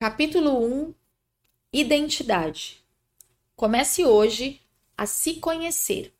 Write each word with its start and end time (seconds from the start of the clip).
Capítulo 0.00 0.64
1 0.64 0.94
Identidade. 1.72 2.80
Comece 3.56 4.06
hoje 4.06 4.60
a 4.96 5.06
se 5.06 5.40
conhecer. 5.40 6.14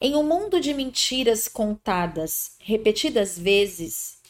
Em 0.00 0.16
um 0.16 0.24
mundo 0.24 0.60
de 0.60 0.74
mentiras 0.74 1.46
contadas 1.46 2.56
repetidas 2.58 3.38
vezes, 3.38 4.20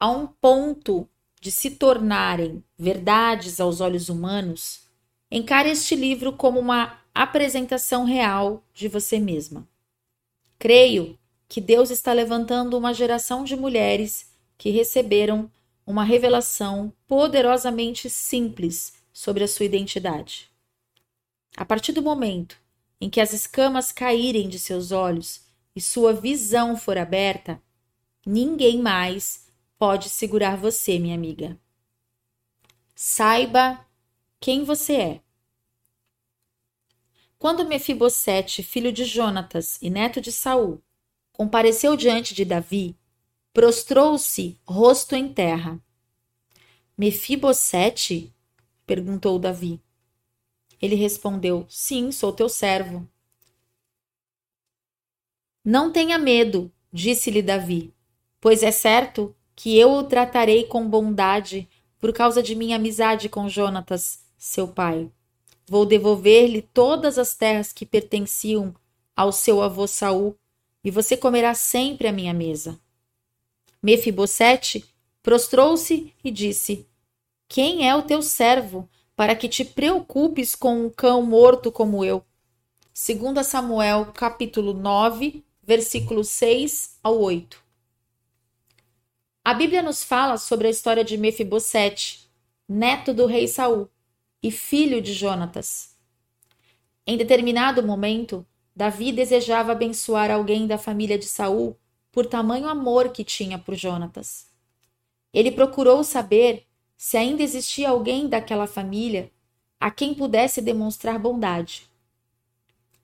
a 0.00 0.08
um 0.08 0.26
ponto 0.26 1.06
de 1.38 1.50
se 1.50 1.72
tornarem 1.72 2.64
verdades 2.78 3.60
aos 3.60 3.82
olhos 3.82 4.08
humanos, 4.08 4.84
encare 5.30 5.68
este 5.68 5.94
livro 5.94 6.32
como 6.32 6.58
uma 6.58 7.02
apresentação 7.14 8.04
real 8.06 8.64
de 8.72 8.88
você 8.88 9.18
mesma. 9.18 9.68
Creio 10.58 11.18
que 11.46 11.60
Deus 11.60 11.90
está 11.90 12.14
levantando 12.14 12.78
uma 12.78 12.94
geração 12.94 13.44
de 13.44 13.54
mulheres 13.54 14.32
que 14.56 14.70
receberam 14.70 15.50
uma 15.86 16.02
revelação 16.02 16.92
poderosamente 17.06 18.10
simples 18.10 18.94
sobre 19.12 19.44
a 19.44 19.48
sua 19.48 19.64
identidade. 19.64 20.50
A 21.56 21.64
partir 21.64 21.92
do 21.92 22.02
momento 22.02 22.58
em 23.00 23.08
que 23.08 23.20
as 23.20 23.32
escamas 23.32 23.92
caírem 23.92 24.48
de 24.48 24.58
seus 24.58 24.90
olhos 24.90 25.42
e 25.74 25.80
sua 25.80 26.12
visão 26.12 26.76
for 26.76 26.98
aberta, 26.98 27.62
ninguém 28.26 28.82
mais 28.82 29.46
pode 29.78 30.08
segurar 30.08 30.56
você, 30.56 30.98
minha 30.98 31.14
amiga. 31.14 31.58
Saiba 32.94 33.86
quem 34.40 34.64
você 34.64 34.94
é. 34.94 35.20
Quando 37.38 37.66
Mefibosete, 37.66 38.62
filho 38.62 38.90
de 38.90 39.04
Jonatas 39.04 39.78
e 39.82 39.90
neto 39.90 40.20
de 40.20 40.32
Saul, 40.32 40.82
compareceu 41.30 41.94
diante 41.94 42.34
de 42.34 42.44
Davi, 42.44 42.96
prostrou-se 43.56 44.60
rosto 44.66 45.16
em 45.16 45.32
terra. 45.32 45.80
Mefibosete? 46.94 48.30
perguntou 48.84 49.38
Davi. 49.38 49.80
Ele 50.78 50.94
respondeu: 50.94 51.64
Sim, 51.66 52.12
sou 52.12 52.34
teu 52.34 52.50
servo. 52.50 53.08
Não 55.64 55.90
tenha 55.90 56.18
medo, 56.18 56.70
disse-lhe 56.92 57.40
Davi, 57.40 57.94
pois 58.42 58.62
é 58.62 58.70
certo 58.70 59.34
que 59.54 59.74
eu 59.78 59.90
o 59.90 60.04
tratarei 60.04 60.64
com 60.64 60.86
bondade 60.86 61.66
por 61.98 62.12
causa 62.12 62.42
de 62.42 62.54
minha 62.54 62.76
amizade 62.76 63.26
com 63.26 63.48
Jonatas, 63.48 64.22
seu 64.36 64.68
pai. 64.68 65.10
Vou 65.66 65.86
devolver-lhe 65.86 66.60
todas 66.60 67.18
as 67.18 67.34
terras 67.34 67.72
que 67.72 67.86
pertenciam 67.86 68.74
ao 69.16 69.32
seu 69.32 69.62
avô 69.62 69.86
Saul, 69.86 70.36
e 70.84 70.90
você 70.90 71.16
comerá 71.16 71.54
sempre 71.54 72.06
à 72.06 72.12
minha 72.12 72.34
mesa. 72.34 72.78
Mefibosete 73.86 74.84
prostrou-se 75.22 76.12
e 76.24 76.28
disse: 76.32 76.88
Quem 77.46 77.88
é 77.88 77.94
o 77.94 78.02
teu 78.02 78.20
servo 78.20 78.90
para 79.14 79.36
que 79.36 79.48
te 79.48 79.64
preocupes 79.64 80.56
com 80.56 80.86
um 80.86 80.90
cão 80.90 81.22
morto 81.22 81.70
como 81.70 82.04
eu? 82.04 82.24
Segundo 82.92 83.44
Samuel, 83.44 84.06
capítulo 84.06 84.74
9, 84.74 85.44
versículos 85.62 86.30
6 86.30 86.98
ao 87.00 87.20
8. 87.20 87.62
A 89.44 89.54
Bíblia 89.54 89.84
nos 89.84 90.02
fala 90.02 90.36
sobre 90.36 90.66
a 90.66 90.70
história 90.70 91.04
de 91.04 91.16
Mefibosete, 91.16 92.28
neto 92.68 93.14
do 93.14 93.24
rei 93.24 93.46
Saul 93.46 93.88
e 94.42 94.50
filho 94.50 95.00
de 95.00 95.12
Jonatas. 95.12 95.94
Em 97.06 97.16
determinado 97.16 97.84
momento, 97.84 98.44
Davi 98.74 99.12
desejava 99.12 99.70
abençoar 99.70 100.32
alguém 100.32 100.66
da 100.66 100.76
família 100.76 101.16
de 101.16 101.26
Saul 101.26 101.78
por 102.16 102.24
tamanho 102.24 102.66
amor 102.66 103.10
que 103.10 103.22
tinha 103.22 103.58
por 103.58 103.74
Jonatas. 103.74 104.46
Ele 105.34 105.52
procurou 105.52 106.02
saber 106.02 106.66
se 106.96 107.18
ainda 107.18 107.42
existia 107.42 107.90
alguém 107.90 108.26
daquela 108.26 108.66
família 108.66 109.30
a 109.78 109.90
quem 109.90 110.14
pudesse 110.14 110.62
demonstrar 110.62 111.18
bondade. 111.18 111.86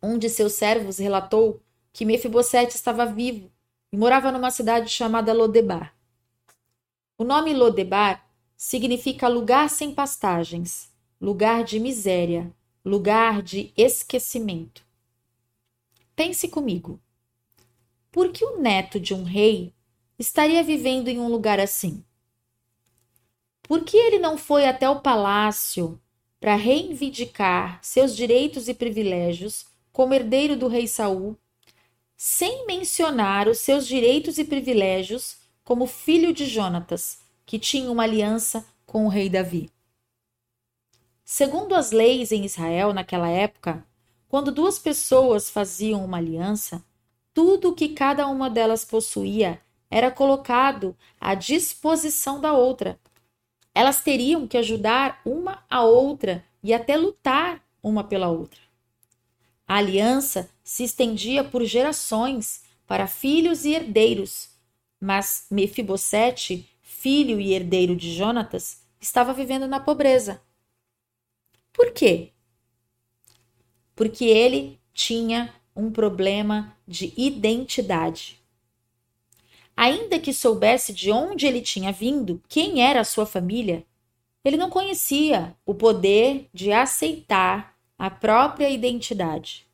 Um 0.02 0.16
de 0.16 0.30
seus 0.30 0.54
servos 0.54 0.96
relatou 0.96 1.60
que 1.92 2.06
Mefibosete 2.06 2.74
estava 2.74 3.04
vivo 3.04 3.52
e 3.92 3.98
morava 3.98 4.32
numa 4.32 4.50
cidade 4.50 4.88
chamada 4.88 5.34
Lodebar. 5.34 5.94
O 7.18 7.22
nome 7.22 7.52
Lodebar 7.52 8.26
significa 8.56 9.28
lugar 9.28 9.68
sem 9.68 9.94
pastagens 9.94 10.90
lugar 11.20 11.64
de 11.64 11.78
miséria, 11.78 12.50
lugar 12.82 13.42
de 13.42 13.74
esquecimento. 13.76 14.82
Pense 16.16 16.48
comigo. 16.48 16.98
Por 18.12 18.30
que 18.30 18.44
o 18.44 18.60
neto 18.60 19.00
de 19.00 19.14
um 19.14 19.24
rei 19.24 19.72
estaria 20.18 20.62
vivendo 20.62 21.08
em 21.08 21.18
um 21.18 21.28
lugar 21.28 21.58
assim? 21.58 22.04
Por 23.62 23.84
que 23.84 23.96
ele 23.96 24.18
não 24.18 24.36
foi 24.36 24.66
até 24.66 24.86
o 24.86 25.00
palácio 25.00 25.98
para 26.38 26.54
reivindicar 26.54 27.78
seus 27.80 28.14
direitos 28.14 28.68
e 28.68 28.74
privilégios 28.74 29.64
como 29.90 30.12
herdeiro 30.12 30.56
do 30.56 30.68
rei 30.68 30.86
Saul, 30.86 31.38
sem 32.14 32.66
mencionar 32.66 33.48
os 33.48 33.60
seus 33.60 33.86
direitos 33.86 34.36
e 34.36 34.44
privilégios 34.44 35.38
como 35.64 35.86
filho 35.86 36.34
de 36.34 36.44
Jonatas, 36.44 37.20
que 37.46 37.58
tinha 37.58 37.90
uma 37.90 38.02
aliança 38.02 38.66
com 38.84 39.06
o 39.06 39.08
rei 39.08 39.30
Davi? 39.30 39.70
Segundo 41.24 41.74
as 41.74 41.92
leis 41.92 42.30
em 42.30 42.44
Israel 42.44 42.92
naquela 42.92 43.30
época, 43.30 43.86
quando 44.28 44.52
duas 44.52 44.78
pessoas 44.78 45.48
faziam 45.48 46.04
uma 46.04 46.18
aliança, 46.18 46.84
tudo 47.34 47.70
o 47.70 47.74
que 47.74 47.90
cada 47.90 48.26
uma 48.26 48.50
delas 48.50 48.84
possuía 48.84 49.60
era 49.90 50.10
colocado 50.10 50.96
à 51.20 51.34
disposição 51.34 52.40
da 52.40 52.52
outra. 52.52 52.98
Elas 53.74 54.02
teriam 54.02 54.46
que 54.46 54.56
ajudar 54.56 55.20
uma 55.24 55.64
a 55.68 55.82
outra 55.82 56.44
e 56.62 56.72
até 56.72 56.96
lutar 56.96 57.62
uma 57.82 58.04
pela 58.04 58.28
outra. 58.28 58.60
A 59.66 59.76
aliança 59.76 60.50
se 60.62 60.84
estendia 60.84 61.42
por 61.42 61.64
gerações 61.64 62.64
para 62.86 63.06
filhos 63.06 63.64
e 63.64 63.72
herdeiros, 63.72 64.50
mas 65.00 65.46
Mefibosete, 65.50 66.68
filho 66.82 67.40
e 67.40 67.52
herdeiro 67.52 67.96
de 67.96 68.14
Jonatas, 68.14 68.82
estava 69.00 69.32
vivendo 69.32 69.66
na 69.66 69.80
pobreza. 69.80 70.40
Por 71.72 71.92
quê? 71.92 72.32
Porque 73.94 74.24
ele 74.24 74.78
tinha 74.92 75.52
um 75.74 75.90
problema 75.90 76.76
de 76.86 77.12
identidade. 77.16 78.38
Ainda 79.76 80.18
que 80.18 80.32
soubesse 80.32 80.92
de 80.92 81.10
onde 81.10 81.46
ele 81.46 81.60
tinha 81.60 81.92
vindo, 81.92 82.42
quem 82.48 82.82
era 82.82 83.00
a 83.00 83.04
sua 83.04 83.24
família, 83.24 83.84
ele 84.44 84.56
não 84.56 84.68
conhecia 84.68 85.56
o 85.64 85.74
poder 85.74 86.48
de 86.52 86.72
aceitar 86.72 87.76
a 87.98 88.10
própria 88.10 88.68
identidade. 88.68 89.66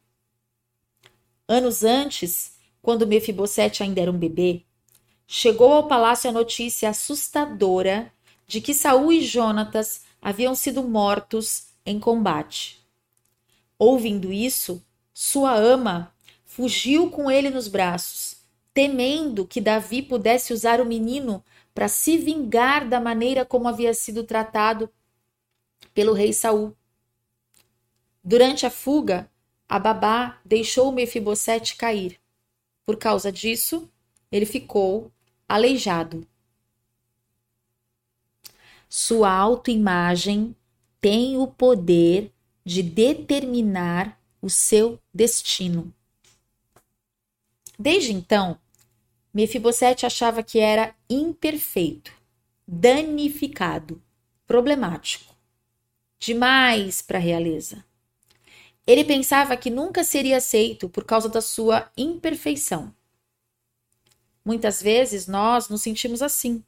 Anos 1.48 1.82
antes, 1.82 2.58
quando 2.82 3.06
Mefibosete 3.06 3.82
ainda 3.82 4.00
era 4.00 4.10
um 4.10 4.18
bebê, 4.18 4.62
chegou 5.26 5.72
ao 5.72 5.88
palácio 5.88 6.28
a 6.28 6.32
notícia 6.32 6.90
assustadora 6.90 8.12
de 8.46 8.60
que 8.60 8.74
Saul 8.74 9.12
e 9.12 9.20
Jonatas 9.22 10.04
haviam 10.20 10.54
sido 10.54 10.82
mortos 10.82 11.68
em 11.84 11.98
combate. 11.98 12.78
Ouvindo 13.78 14.32
isso, 14.32 14.82
sua 15.20 15.52
ama 15.52 16.14
fugiu 16.44 17.10
com 17.10 17.28
ele 17.28 17.50
nos 17.50 17.66
braços, 17.66 18.36
temendo 18.72 19.44
que 19.44 19.60
Davi 19.60 20.00
pudesse 20.00 20.52
usar 20.52 20.80
o 20.80 20.86
menino 20.86 21.44
para 21.74 21.88
se 21.88 22.16
vingar 22.16 22.88
da 22.88 23.00
maneira 23.00 23.44
como 23.44 23.66
havia 23.66 23.92
sido 23.92 24.22
tratado 24.22 24.88
pelo 25.92 26.12
rei 26.12 26.32
Saul. 26.32 26.72
Durante 28.22 28.64
a 28.64 28.70
fuga, 28.70 29.28
a 29.68 29.76
babá 29.76 30.38
deixou 30.44 30.92
Mefibosete 30.92 31.74
cair. 31.74 32.20
Por 32.86 32.96
causa 32.96 33.32
disso, 33.32 33.90
ele 34.30 34.46
ficou 34.46 35.10
aleijado. 35.48 36.24
Sua 38.88 39.32
autoimagem 39.32 40.54
tem 41.00 41.36
o 41.36 41.48
poder 41.48 42.32
de 42.64 42.84
determinar 42.84 44.17
o 44.40 44.48
seu 44.48 45.00
destino. 45.12 45.92
Desde 47.78 48.12
então, 48.12 48.58
Mefibosete 49.32 50.04
achava 50.04 50.42
que 50.42 50.58
era 50.58 50.94
imperfeito, 51.08 52.12
danificado, 52.66 54.02
problemático, 54.46 55.34
demais 56.18 57.00
para 57.00 57.18
a 57.18 57.20
realeza. 57.20 57.84
Ele 58.86 59.04
pensava 59.04 59.56
que 59.56 59.70
nunca 59.70 60.02
seria 60.02 60.38
aceito 60.38 60.88
por 60.88 61.04
causa 61.04 61.28
da 61.28 61.42
sua 61.42 61.90
imperfeição. 61.96 62.94
Muitas 64.44 64.82
vezes 64.82 65.26
nós 65.26 65.68
nos 65.68 65.82
sentimos 65.82 66.22
assim. 66.22 66.64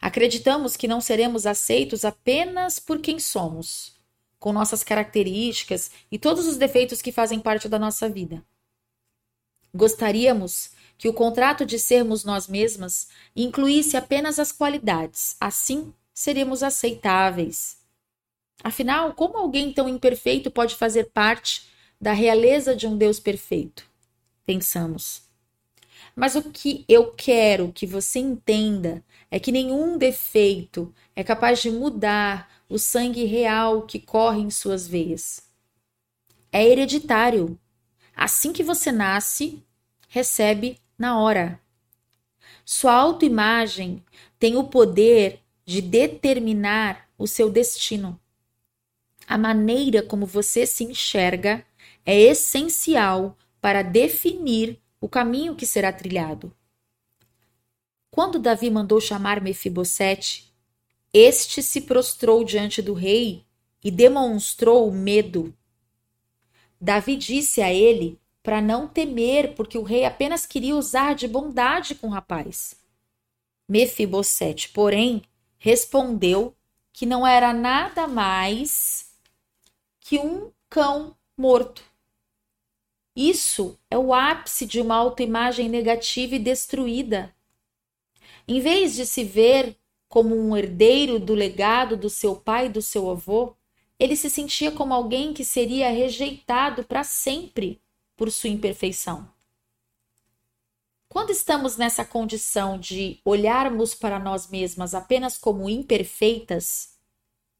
Acreditamos 0.00 0.76
que 0.76 0.88
não 0.88 1.00
seremos 1.00 1.46
aceitos 1.46 2.04
apenas 2.04 2.78
por 2.80 3.00
quem 3.00 3.20
somos, 3.20 3.99
com 4.40 4.52
nossas 4.52 4.82
características 4.82 5.90
e 6.10 6.18
todos 6.18 6.48
os 6.48 6.56
defeitos 6.56 7.00
que 7.00 7.12
fazem 7.12 7.38
parte 7.38 7.68
da 7.68 7.78
nossa 7.78 8.08
vida. 8.08 8.42
Gostaríamos 9.72 10.72
que 10.98 11.08
o 11.08 11.14
contrato 11.14 11.64
de 11.64 11.78
sermos 11.78 12.24
nós 12.24 12.48
mesmas 12.48 13.08
incluísse 13.36 13.96
apenas 13.96 14.38
as 14.38 14.50
qualidades, 14.50 15.36
assim 15.38 15.94
seríamos 16.12 16.62
aceitáveis. 16.62 17.78
Afinal, 18.64 19.14
como 19.14 19.36
alguém 19.36 19.72
tão 19.72 19.88
imperfeito 19.88 20.50
pode 20.50 20.74
fazer 20.74 21.10
parte 21.10 21.68
da 22.00 22.12
realeza 22.12 22.74
de 22.74 22.86
um 22.86 22.96
Deus 22.96 23.20
perfeito? 23.20 23.86
Pensamos. 24.44 25.22
Mas 26.14 26.34
o 26.34 26.50
que 26.50 26.84
eu 26.88 27.12
quero 27.12 27.72
que 27.72 27.86
você 27.86 28.18
entenda 28.18 29.04
é 29.30 29.38
que 29.38 29.52
nenhum 29.52 29.96
defeito 29.96 30.92
é 31.14 31.22
capaz 31.22 31.62
de 31.62 31.70
mudar 31.70 32.50
o 32.68 32.78
sangue 32.78 33.24
real 33.24 33.82
que 33.82 33.98
corre 33.98 34.40
em 34.40 34.50
suas 34.50 34.86
veias. 34.86 35.42
É 36.52 36.66
hereditário. 36.66 37.58
Assim 38.14 38.52
que 38.52 38.62
você 38.62 38.90
nasce, 38.90 39.62
recebe 40.08 40.78
na 40.98 41.18
hora. 41.18 41.60
Sua 42.64 42.92
autoimagem 42.92 44.04
tem 44.38 44.56
o 44.56 44.64
poder 44.64 45.40
de 45.64 45.80
determinar 45.80 47.08
o 47.16 47.26
seu 47.26 47.50
destino. 47.50 48.20
A 49.26 49.38
maneira 49.38 50.02
como 50.02 50.26
você 50.26 50.66
se 50.66 50.82
enxerga 50.82 51.64
é 52.04 52.18
essencial 52.18 53.36
para 53.60 53.82
definir 53.82 54.80
o 55.00 55.08
caminho 55.08 55.54
que 55.54 55.66
será 55.66 55.92
trilhado. 55.92 56.52
Quando 58.10 58.38
Davi 58.38 58.70
mandou 58.70 59.00
chamar 59.00 59.40
Mefibosete, 59.40 60.52
este 61.12 61.62
se 61.62 61.82
prostrou 61.82 62.44
diante 62.44 62.82
do 62.82 62.92
rei 62.92 63.44
e 63.82 63.90
demonstrou 63.90 64.90
medo. 64.90 65.54
Davi 66.80 67.16
disse 67.16 67.62
a 67.62 67.72
ele 67.72 68.18
para 68.42 68.60
não 68.60 68.88
temer, 68.88 69.54
porque 69.54 69.76
o 69.76 69.82
rei 69.82 70.04
apenas 70.04 70.46
queria 70.46 70.74
usar 70.74 71.14
de 71.14 71.28
bondade 71.28 71.94
com 71.94 72.08
o 72.08 72.10
rapaz. 72.10 72.74
Mefibosete, 73.68 74.70
porém, 74.70 75.22
respondeu 75.58 76.56
que 76.92 77.06
não 77.06 77.26
era 77.26 77.52
nada 77.52 78.08
mais 78.08 79.14
que 80.00 80.18
um 80.18 80.50
cão 80.68 81.16
morto. 81.36 81.82
Isso 83.14 83.78
é 83.90 83.98
o 83.98 84.12
ápice 84.12 84.66
de 84.66 84.80
uma 84.80 84.96
autoimagem 84.96 85.68
negativa 85.68 86.34
e 86.34 86.38
destruída. 86.38 87.34
Em 88.46 88.60
vez 88.60 88.94
de 88.94 89.06
se 89.06 89.24
ver 89.24 89.76
como 90.08 90.36
um 90.36 90.56
herdeiro 90.56 91.18
do 91.20 91.34
legado 91.34 91.96
do 91.96 92.10
seu 92.10 92.34
pai 92.36 92.66
e 92.66 92.70
do 92.70 92.82
seu 92.82 93.10
avô, 93.10 93.54
ele 93.98 94.16
se 94.16 94.30
sentia 94.30 94.72
como 94.72 94.94
alguém 94.94 95.32
que 95.32 95.44
seria 95.44 95.90
rejeitado 95.90 96.84
para 96.84 97.04
sempre 97.04 97.80
por 98.16 98.30
sua 98.30 98.50
imperfeição. 98.50 99.28
Quando 101.08 101.30
estamos 101.30 101.76
nessa 101.76 102.04
condição 102.04 102.78
de 102.78 103.20
olharmos 103.24 103.94
para 103.94 104.18
nós 104.18 104.48
mesmas 104.48 104.94
apenas 104.94 105.36
como 105.36 105.68
imperfeitas, 105.68 106.96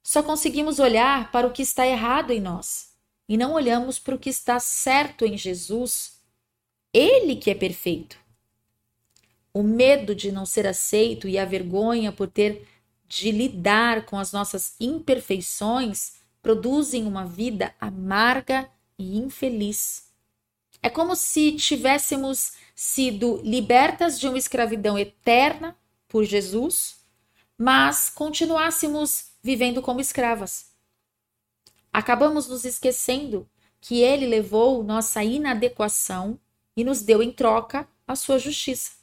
só 0.03 0.23
conseguimos 0.23 0.79
olhar 0.79 1.31
para 1.31 1.47
o 1.47 1.53
que 1.53 1.63
está 1.63 1.87
errado 1.87 2.31
em 2.33 2.41
nós 2.41 2.95
e 3.29 3.37
não 3.37 3.53
olhamos 3.53 3.99
para 3.99 4.15
o 4.15 4.19
que 4.19 4.31
está 4.31 4.59
certo 4.59 5.25
em 5.25 5.37
Jesus, 5.37 6.21
ele 6.93 7.37
que 7.37 7.51
é 7.51 7.55
perfeito. 7.55 8.19
O 9.53 9.63
medo 9.63 10.15
de 10.15 10.31
não 10.31 10.47
ser 10.47 10.67
aceito 10.67 11.29
e 11.29 11.39
a 11.39 11.45
vergonha 11.45 12.13
por 12.13 12.29
ter 12.29 12.67
de 13.09 13.33
lidar 13.33 14.07
com 14.07 14.19
as 14.19 14.33
nossas 14.33 14.77
imperfeições 14.79 16.21
produzem 16.41 17.05
uma 17.05 17.27
vida 17.27 17.75
amarga 17.81 18.71
e 18.97 19.19
infeliz. 19.19 20.11
É 20.83 20.89
como 20.89 21.17
se 21.17 21.53
tivéssemos 21.53 22.53
sido 22.75 23.41
libertas 23.43 24.19
de 24.19 24.29
uma 24.29 24.39
escravidão 24.39 24.99
eterna 24.99 25.77
por 26.09 26.25
Jesus, 26.25 27.01
mas 27.59 28.09
continuássemos 28.09 29.33
vivendo 29.43 29.83
como 29.83 30.01
escravas. 30.01 30.71
Acabamos 31.93 32.49
nos 32.49 32.65
esquecendo 32.65 33.49
que 33.81 34.01
ele 34.01 34.27
levou 34.27 34.85
nossa 34.85 35.25
inadequação 35.25 36.39
e 36.77 36.85
nos 36.85 37.03
deu 37.03 37.23
em 37.23 37.33
troca 37.33 37.89
a 38.07 38.15
sua 38.15 38.39
justiça. 38.39 39.00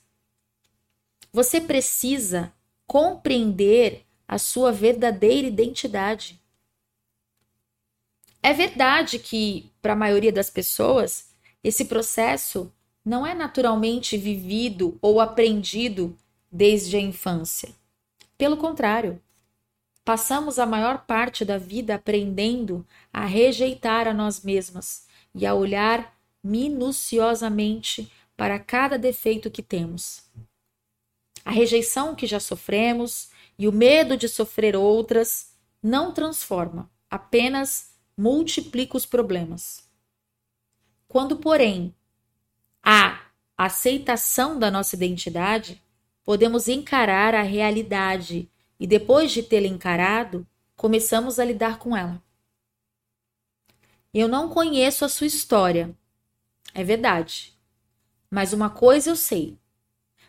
Você 1.37 1.61
precisa 1.61 2.51
compreender 2.87 4.03
a 4.27 4.39
sua 4.39 4.71
verdadeira 4.71 5.45
identidade. 5.45 6.41
É 8.41 8.51
verdade 8.53 9.19
que, 9.19 9.71
para 9.79 9.93
a 9.93 9.95
maioria 9.95 10.31
das 10.31 10.49
pessoas, 10.49 11.29
esse 11.63 11.85
processo 11.85 12.73
não 13.05 13.23
é 13.23 13.35
naturalmente 13.35 14.17
vivido 14.17 14.97
ou 14.99 15.21
aprendido 15.21 16.17
desde 16.51 16.97
a 16.97 16.99
infância. 16.99 17.69
Pelo 18.35 18.57
contrário, 18.57 19.21
Passamos 20.03 20.57
a 20.57 20.65
maior 20.65 21.05
parte 21.05 21.43
da 21.45 21.57
vida 21.57 21.93
aprendendo 21.95 22.87
a 23.11 23.25
rejeitar 23.25 24.07
a 24.07 24.13
nós 24.13 24.41
mesmas 24.41 25.05
e 25.35 25.45
a 25.45 25.53
olhar 25.53 26.17
minuciosamente 26.41 28.09
para 28.37 28.57
cada 28.57 28.97
defeito 28.97 29.51
que 29.51 29.61
temos. 29.61 30.23
A 31.47 31.51
rejeição 31.51 32.13
que 32.13 32.27
já 32.27 32.41
sofremos 32.41 33.29
e 33.57 33.69
o 33.69 33.71
medo 33.71 34.17
de 34.17 34.27
sofrer 34.27 34.75
outras 34.75 35.53
não 35.81 36.11
transforma, 36.11 36.91
apenas 37.09 37.93
multiplica 38.17 38.97
os 38.97 39.05
problemas. 39.05 39.89
Quando, 41.07 41.37
porém, 41.37 41.95
há 42.83 43.27
aceitação 43.57 44.59
da 44.59 44.69
nossa 44.69 44.97
identidade, 44.97 45.81
podemos 46.21 46.67
encarar 46.67 47.33
a 47.33 47.43
realidade 47.43 48.51
e 48.77 48.85
depois 48.85 49.31
de 49.31 49.41
tê-la 49.41 49.67
encarado, 49.67 50.45
começamos 50.75 51.39
a 51.39 51.45
lidar 51.45 51.79
com 51.79 51.95
ela. 51.95 52.21
Eu 54.13 54.27
não 54.27 54.49
conheço 54.49 55.05
a 55.05 55.09
sua 55.09 55.27
história, 55.27 55.97
é 56.73 56.83
verdade. 56.83 57.57
Mas 58.29 58.51
uma 58.51 58.69
coisa 58.69 59.11
eu 59.11 59.15
sei: 59.15 59.57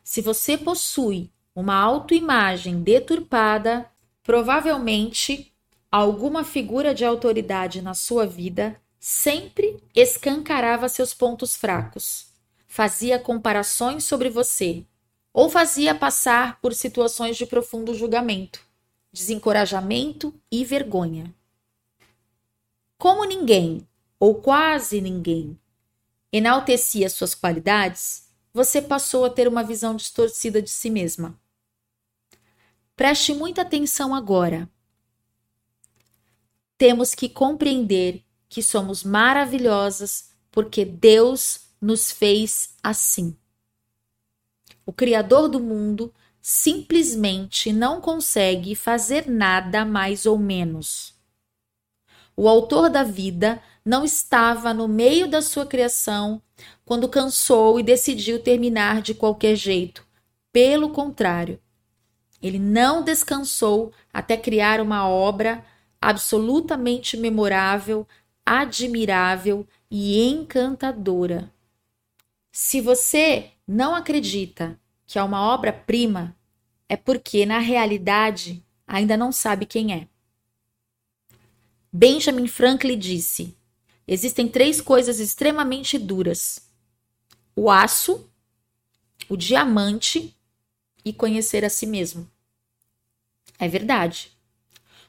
se 0.09 0.23
você 0.23 0.57
possui 0.57 1.31
uma 1.55 1.75
autoimagem 1.75 2.83
deturpada, 2.83 3.85
provavelmente 4.23 5.53
alguma 5.93 6.45
figura 6.45 6.95
de 6.95 7.05
autoridade 7.05 7.83
na 7.83 7.93
sua 7.93 8.27
vida 8.27 8.81
sempre 8.99 9.77
escancarava 9.95 10.89
seus 10.89 11.13
pontos 11.13 11.55
fracos, 11.55 12.29
fazia 12.67 13.19
comparações 13.19 14.05
sobre 14.05 14.31
você 14.31 14.83
ou 15.31 15.51
fazia 15.51 15.95
passar 15.95 16.59
por 16.59 16.73
situações 16.73 17.37
de 17.37 17.45
profundo 17.45 17.93
julgamento, 17.93 18.63
desencorajamento 19.13 20.33
e 20.51 20.65
vergonha. 20.65 21.35
Como 22.97 23.27
ninguém, 23.27 23.87
ou 24.19 24.37
quase 24.37 25.03
ninguém, 25.03 25.59
enaltecia 26.33 27.11
suas 27.11 27.35
qualidades, 27.35 28.28
você 28.59 28.83
passou 28.83 29.25
a 29.25 29.31
ter 29.31 29.47
uma 29.47 29.63
visão 29.63 29.95
distorcida 29.95 30.61
de 30.61 30.69
si 30.69 30.91
mesma. 30.91 31.41
Preste 32.97 33.33
muita 33.33 33.63
atenção 33.63 34.13
agora. 34.13 34.69
Temos 36.77 37.15
que 37.15 37.29
compreender 37.29 38.25
que 38.49 38.61
somos 38.61 39.05
maravilhosas 39.05 40.33
porque 40.51 40.85
Deus 40.85 41.69
nos 41.81 42.11
fez 42.11 42.75
assim. 42.83 43.37
O 44.85 44.93
Criador 44.93 45.49
do 45.49 45.61
mundo 45.61 46.13
simplesmente 46.43 47.73
não 47.73 48.01
consegue 48.01 48.75
fazer 48.75 49.31
nada 49.31 49.85
mais 49.85 50.27
ou 50.27 50.37
menos. 50.37 51.15
O 52.37 52.49
autor 52.49 52.91
da 52.91 53.05
vida 53.05 53.63
não 53.89 54.05
estava 54.05 54.75
no 54.75 54.87
meio 54.87 55.27
da 55.27 55.41
sua 55.41 55.65
criação 55.65 56.43
quando 56.85 57.09
cansou 57.09 57.81
e 57.81 57.83
decidiu 57.83 58.39
terminar 58.39 59.01
de 59.01 59.15
qualquer 59.15 59.57
jeito. 59.57 60.07
Pelo 60.53 60.91
contrário, 60.91 61.59
ele 62.43 62.59
não 62.59 63.03
descansou 63.03 63.91
até 64.13 64.37
criar 64.37 64.83
uma 64.83 65.09
obra 65.09 65.65
absolutamente 65.99 67.17
memorável, 67.17 68.07
admirável 68.45 69.67
e 69.91 70.23
encantadora. 70.23 71.51
Se 72.53 72.83
você 72.83 73.53
não 73.67 73.95
acredita 73.95 74.79
que 75.07 75.19
é 75.19 75.23
uma 75.23 75.41
obra-prima, 75.41 76.37
é 76.91 76.97
porque, 76.97 77.47
na 77.47 77.59
realidade, 77.59 78.63
ainda 78.87 79.17
não 79.17 79.33
sabe 79.33 79.65
quem 79.65 79.95
é. 79.95 80.07
Benjamin 81.91 82.47
Franklin 82.47 82.99
disse: 82.99 83.58
existem 84.09 84.49
três 84.49 84.81
coisas 84.81 85.21
extremamente 85.21 85.99
duras: 85.99 86.67
o 87.55 87.71
aço, 87.71 88.29
o 89.29 89.37
diamante 89.37 90.35
e 91.05 91.13
conhecer 91.13 91.65
a 91.65 91.71
si 91.71 91.87
mesmo. 91.87 92.29
É 93.59 93.69
verdade. 93.69 94.33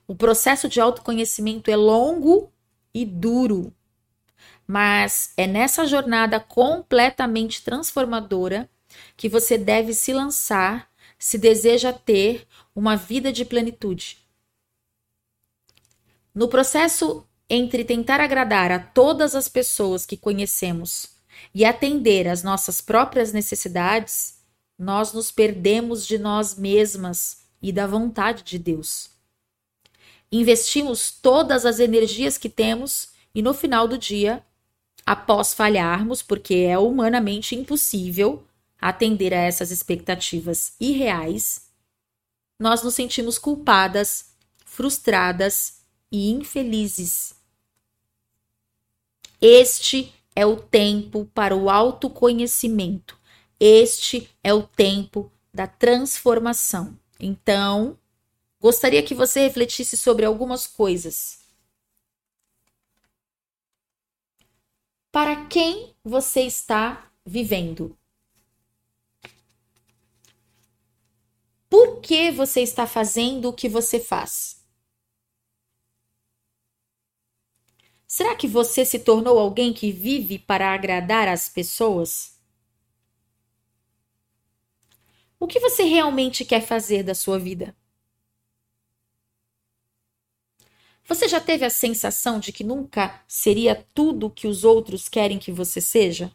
O 0.05 0.15
processo 0.15 0.67
de 0.67 0.81
autoconhecimento 0.81 1.71
é 1.71 1.75
longo 1.75 2.51
e 2.93 3.05
duro, 3.05 3.73
mas 4.67 5.33
é 5.37 5.47
nessa 5.47 5.85
jornada 5.85 6.39
completamente 6.39 7.63
transformadora 7.63 8.69
que 9.15 9.29
você 9.29 9.57
deve 9.57 9.93
se 9.93 10.11
lançar 10.11 10.89
se 11.19 11.37
deseja 11.37 11.91
ter 11.91 12.47
uma 12.73 12.95
vida 12.95 13.31
de 13.31 13.43
plenitude. 13.43 14.17
No 16.33 16.47
processo 16.47 17.27
entre 17.49 17.83
tentar 17.83 18.19
agradar 18.19 18.71
a 18.71 18.79
todas 18.79 19.33
as 19.35 19.47
pessoas 19.47 20.05
que 20.05 20.15
conhecemos 20.15 21.09
e 21.53 21.65
atender 21.65 22.27
às 22.27 22.43
nossas 22.43 22.81
próprias 22.81 23.33
necessidades, 23.33 24.39
nós 24.77 25.13
nos 25.13 25.31
perdemos 25.31 26.05
de 26.05 26.17
nós 26.17 26.55
mesmas 26.55 27.39
e 27.61 27.71
da 27.71 27.87
vontade 27.87 28.43
de 28.43 28.59
Deus. 28.59 29.09
Investimos 30.31 31.11
todas 31.11 31.65
as 31.65 31.79
energias 31.79 32.37
que 32.37 32.49
temos 32.49 33.09
e 33.33 33.41
no 33.41 33.53
final 33.53 33.87
do 33.87 33.97
dia, 33.97 34.43
após 35.05 35.53
falharmos, 35.53 36.21
porque 36.21 36.55
é 36.55 36.77
humanamente 36.77 37.55
impossível 37.55 38.45
atender 38.79 39.33
a 39.33 39.37
essas 39.37 39.71
expectativas 39.71 40.73
irreais, 40.79 41.69
nós 42.59 42.83
nos 42.83 42.93
sentimos 42.93 43.37
culpadas, 43.37 44.33
frustradas 44.65 45.81
e 46.11 46.29
infelizes. 46.29 47.38
Este 49.41 50.13
é 50.35 50.45
o 50.45 50.57
tempo 50.57 51.25
para 51.33 51.55
o 51.55 51.69
autoconhecimento. 51.69 53.17
Este 53.59 54.29
é 54.43 54.53
o 54.53 54.63
tempo 54.63 55.31
da 55.53 55.67
transformação. 55.67 56.97
Então, 57.19 57.97
gostaria 58.59 59.03
que 59.03 59.13
você 59.13 59.41
refletisse 59.41 59.97
sobre 59.97 60.25
algumas 60.25 60.67
coisas. 60.67 61.39
Para 65.11 65.47
quem 65.47 65.95
você 66.03 66.41
está 66.41 67.11
vivendo? 67.25 67.97
Por 71.69 71.99
que 72.01 72.31
você 72.31 72.61
está 72.61 72.87
fazendo 72.87 73.49
o 73.49 73.53
que 73.53 73.69
você 73.69 73.99
faz? 73.99 74.58
Será 78.11 78.35
que 78.35 78.47
você 78.47 78.83
se 78.83 78.97
tornou 78.97 79.37
alguém 79.37 79.71
que 79.71 79.91
vive 79.91 80.39
para 80.39 80.73
agradar 80.73 81.27
as 81.27 81.47
pessoas? 81.47 82.39
O 85.39 85.45
que 85.45 85.59
você 85.59 85.83
realmente 85.83 86.43
quer 86.43 86.61
fazer 86.61 87.03
da 87.03 87.13
sua 87.13 87.37
vida? 87.37 87.75
Você 91.07 91.27
já 91.27 91.39
teve 91.39 91.63
a 91.65 91.69
sensação 91.69 92.39
de 92.39 92.51
que 92.51 92.63
nunca 92.63 93.23
seria 93.27 93.75
tudo 93.93 94.25
o 94.25 94.31
que 94.31 94.47
os 94.47 94.63
outros 94.63 95.07
querem 95.07 95.37
que 95.37 95.51
você 95.51 95.79
seja? 95.79 96.31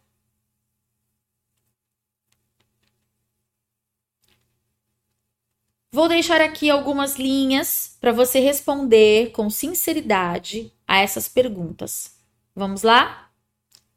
Vou 5.90 6.08
deixar 6.08 6.40
aqui 6.42 6.68
algumas 6.68 7.16
linhas 7.16 7.96
para 8.00 8.12
você 8.12 8.38
responder 8.38 9.32
com 9.32 9.48
sinceridade 9.48 10.73
a 10.86 10.98
essas 10.98 11.28
perguntas. 11.28 12.18
Vamos 12.54 12.82
lá? 12.82 13.30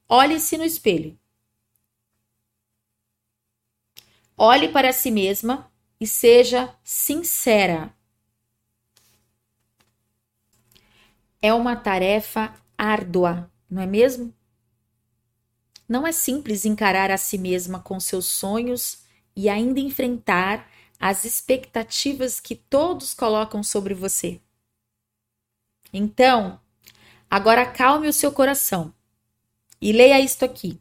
Olhe-se 0.07 0.57
no 0.57 0.63
espelho. 0.63 1.17
Olhe 4.37 4.69
para 4.69 4.93
si 4.93 5.11
mesma 5.11 5.71
e 5.99 6.05
seja 6.05 6.73
sincera. 6.83 7.93
É 11.41 11.53
uma 11.53 11.75
tarefa 11.75 12.53
árdua, 12.77 13.51
não 13.69 13.81
é 13.81 13.85
mesmo? 13.85 14.33
Não 15.87 16.05
é 16.05 16.11
simples 16.11 16.65
encarar 16.65 17.11
a 17.11 17.17
si 17.17 17.37
mesma 17.37 17.79
com 17.79 17.99
seus 17.99 18.25
sonhos 18.25 19.03
e 19.35 19.49
ainda 19.49 19.79
enfrentar 19.79 20.69
as 20.99 21.25
expectativas 21.25 22.39
que 22.39 22.55
todos 22.55 23.13
colocam 23.13 23.63
sobre 23.63 23.93
você. 23.93 24.41
Então, 25.93 26.59
agora 27.29 27.61
acalme 27.63 28.07
o 28.07 28.13
seu 28.13 28.31
coração 28.31 28.93
e 29.81 29.91
leia 29.91 30.19
isto 30.19 30.43
aqui. 30.43 30.79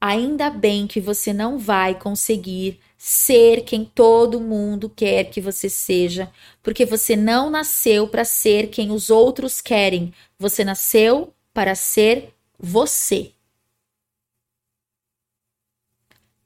Ainda 0.00 0.48
bem 0.48 0.86
que 0.86 1.00
você 1.00 1.32
não 1.32 1.58
vai 1.58 1.98
conseguir 1.98 2.78
ser 2.96 3.62
quem 3.62 3.84
todo 3.84 4.40
mundo 4.40 4.88
quer 4.88 5.24
que 5.24 5.40
você 5.40 5.68
seja, 5.68 6.32
porque 6.62 6.86
você 6.86 7.16
não 7.16 7.50
nasceu 7.50 8.08
para 8.08 8.24
ser 8.24 8.68
quem 8.68 8.92
os 8.92 9.10
outros 9.10 9.60
querem, 9.60 10.14
você 10.38 10.64
nasceu 10.64 11.34
para 11.52 11.74
ser 11.74 12.32
você. 12.58 13.32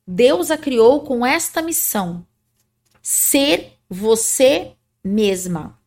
Deus 0.06 0.50
a 0.50 0.58
criou 0.58 1.02
com 1.02 1.24
esta 1.24 1.60
missão: 1.60 2.26
ser 3.02 3.78
você 3.88 4.74
mesma. 5.04 5.81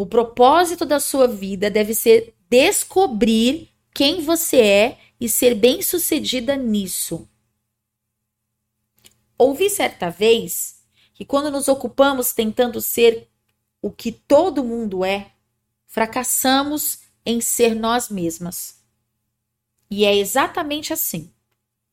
O 0.00 0.06
propósito 0.06 0.86
da 0.86 0.98
sua 0.98 1.28
vida 1.28 1.70
deve 1.70 1.94
ser 1.94 2.34
descobrir 2.48 3.68
quem 3.92 4.22
você 4.22 4.58
é 4.58 4.98
e 5.20 5.28
ser 5.28 5.54
bem-sucedida 5.54 6.56
nisso. 6.56 7.28
Ouvi 9.36 9.68
certa 9.68 10.08
vez 10.08 10.82
que 11.12 11.22
quando 11.22 11.50
nos 11.50 11.68
ocupamos 11.68 12.32
tentando 12.32 12.80
ser 12.80 13.28
o 13.82 13.90
que 13.90 14.10
todo 14.10 14.64
mundo 14.64 15.04
é, 15.04 15.32
fracassamos 15.86 17.00
em 17.22 17.42
ser 17.42 17.74
nós 17.74 18.08
mesmas. 18.08 18.82
E 19.90 20.06
é 20.06 20.16
exatamente 20.16 20.94
assim. 20.94 21.30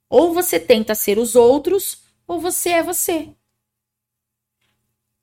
Ou 0.10 0.34
você 0.34 0.58
tenta 0.58 0.96
ser 0.96 1.18
os 1.20 1.36
outros, 1.36 2.04
ou 2.26 2.40
você 2.40 2.70
é 2.70 2.82
você. 2.82 3.36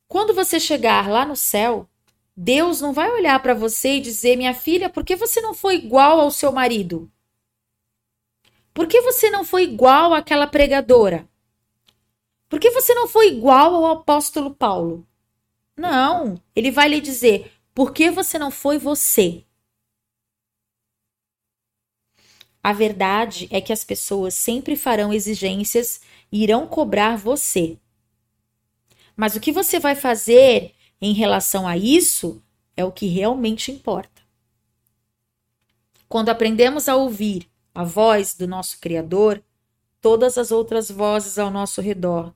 Quando 0.06 0.34
você 0.34 0.60
chegar 0.60 1.08
lá 1.08 1.24
no 1.24 1.34
céu, 1.34 1.88
Deus 2.36 2.80
não 2.80 2.92
vai 2.92 3.10
olhar 3.12 3.40
para 3.40 3.54
você 3.54 3.96
e 3.96 4.00
dizer: 4.00 4.36
Minha 4.36 4.54
filha, 4.54 4.90
por 4.90 5.04
que 5.04 5.14
você 5.14 5.40
não 5.40 5.54
foi 5.54 5.76
igual 5.76 6.20
ao 6.20 6.30
seu 6.30 6.50
marido? 6.50 7.10
Por 8.72 8.88
que 8.88 9.00
você 9.02 9.30
não 9.30 9.44
foi 9.44 9.62
igual 9.62 10.12
àquela 10.12 10.46
pregadora? 10.46 11.28
Por 12.48 12.58
que 12.58 12.70
você 12.70 12.92
não 12.92 13.06
foi 13.06 13.28
igual 13.28 13.74
ao 13.74 13.86
apóstolo 13.86 14.52
Paulo? 14.52 15.06
Não, 15.76 16.40
ele 16.56 16.70
vai 16.72 16.88
lhe 16.88 17.00
dizer: 17.00 17.52
por 17.72 17.92
que 17.92 18.10
você 18.10 18.38
não 18.38 18.50
foi 18.50 18.78
você? 18.78 19.44
A 22.62 22.72
verdade 22.72 23.46
é 23.50 23.60
que 23.60 23.72
as 23.72 23.84
pessoas 23.84 24.34
sempre 24.34 24.74
farão 24.74 25.12
exigências 25.12 26.00
e 26.32 26.42
irão 26.42 26.66
cobrar 26.66 27.16
você. 27.16 27.78
Mas 29.14 29.36
o 29.36 29.40
que 29.40 29.52
você 29.52 29.78
vai 29.78 29.94
fazer 29.94 30.73
em 31.00 31.12
relação 31.12 31.66
a 31.66 31.76
isso 31.76 32.42
é 32.76 32.84
o 32.84 32.92
que 32.92 33.06
realmente 33.06 33.70
importa. 33.70 34.22
Quando 36.08 36.28
aprendemos 36.28 36.88
a 36.88 36.96
ouvir 36.96 37.48
a 37.74 37.84
voz 37.84 38.34
do 38.34 38.46
nosso 38.46 38.78
Criador, 38.78 39.42
todas 40.00 40.38
as 40.38 40.52
outras 40.52 40.90
vozes 40.90 41.38
ao 41.38 41.50
nosso 41.50 41.80
redor 41.80 42.32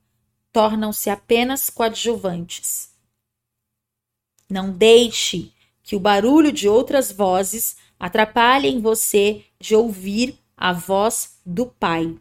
tornam-se 0.53 1.11
apenas 1.11 1.71
coadjuvantes. 1.71 2.91
Não 4.51 4.73
deixe 4.73 5.53
que 5.83 5.95
o 5.95 6.01
barulho 6.01 6.51
de 6.51 6.69
outras 6.69 7.13
vozes 7.13 7.77
atrapalhem 7.99 8.81
você 8.81 9.45
de 9.61 9.75
ouvir 9.75 10.39
a 10.57 10.73
voz 10.73 11.39
do 11.45 11.67
Pai. 11.67 12.17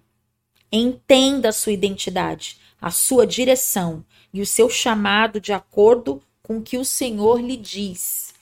Entenda 0.72 1.50
a 1.50 1.54
sua 1.54 1.72
identidade, 1.72 2.60
a 2.80 2.92
sua 2.92 3.26
direção 3.26 4.06
e 4.34 4.42
o 4.42 4.46
seu 4.46 4.70
chamado 4.70 5.40
de 5.40 5.54
acordo 5.54 6.22
com 6.48 6.60
o 6.60 6.64
que 6.64 6.78
o 6.78 6.86
Senhor 6.86 7.42
lhe 7.42 7.58
diz. 7.58 8.34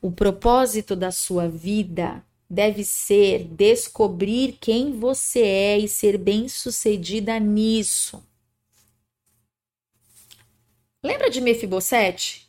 O 0.00 0.12
propósito 0.12 0.94
da 0.94 1.10
sua 1.10 1.48
vida 1.48 2.24
deve 2.48 2.84
ser 2.84 3.42
descobrir 3.42 4.56
quem 4.60 5.00
você 5.00 5.42
é 5.42 5.78
e 5.80 5.88
ser 5.88 6.16
bem-sucedida 6.16 7.40
nisso. 7.40 8.22
Lembra 11.02 11.28
de 11.28 11.40
Mefibosete? 11.40 12.48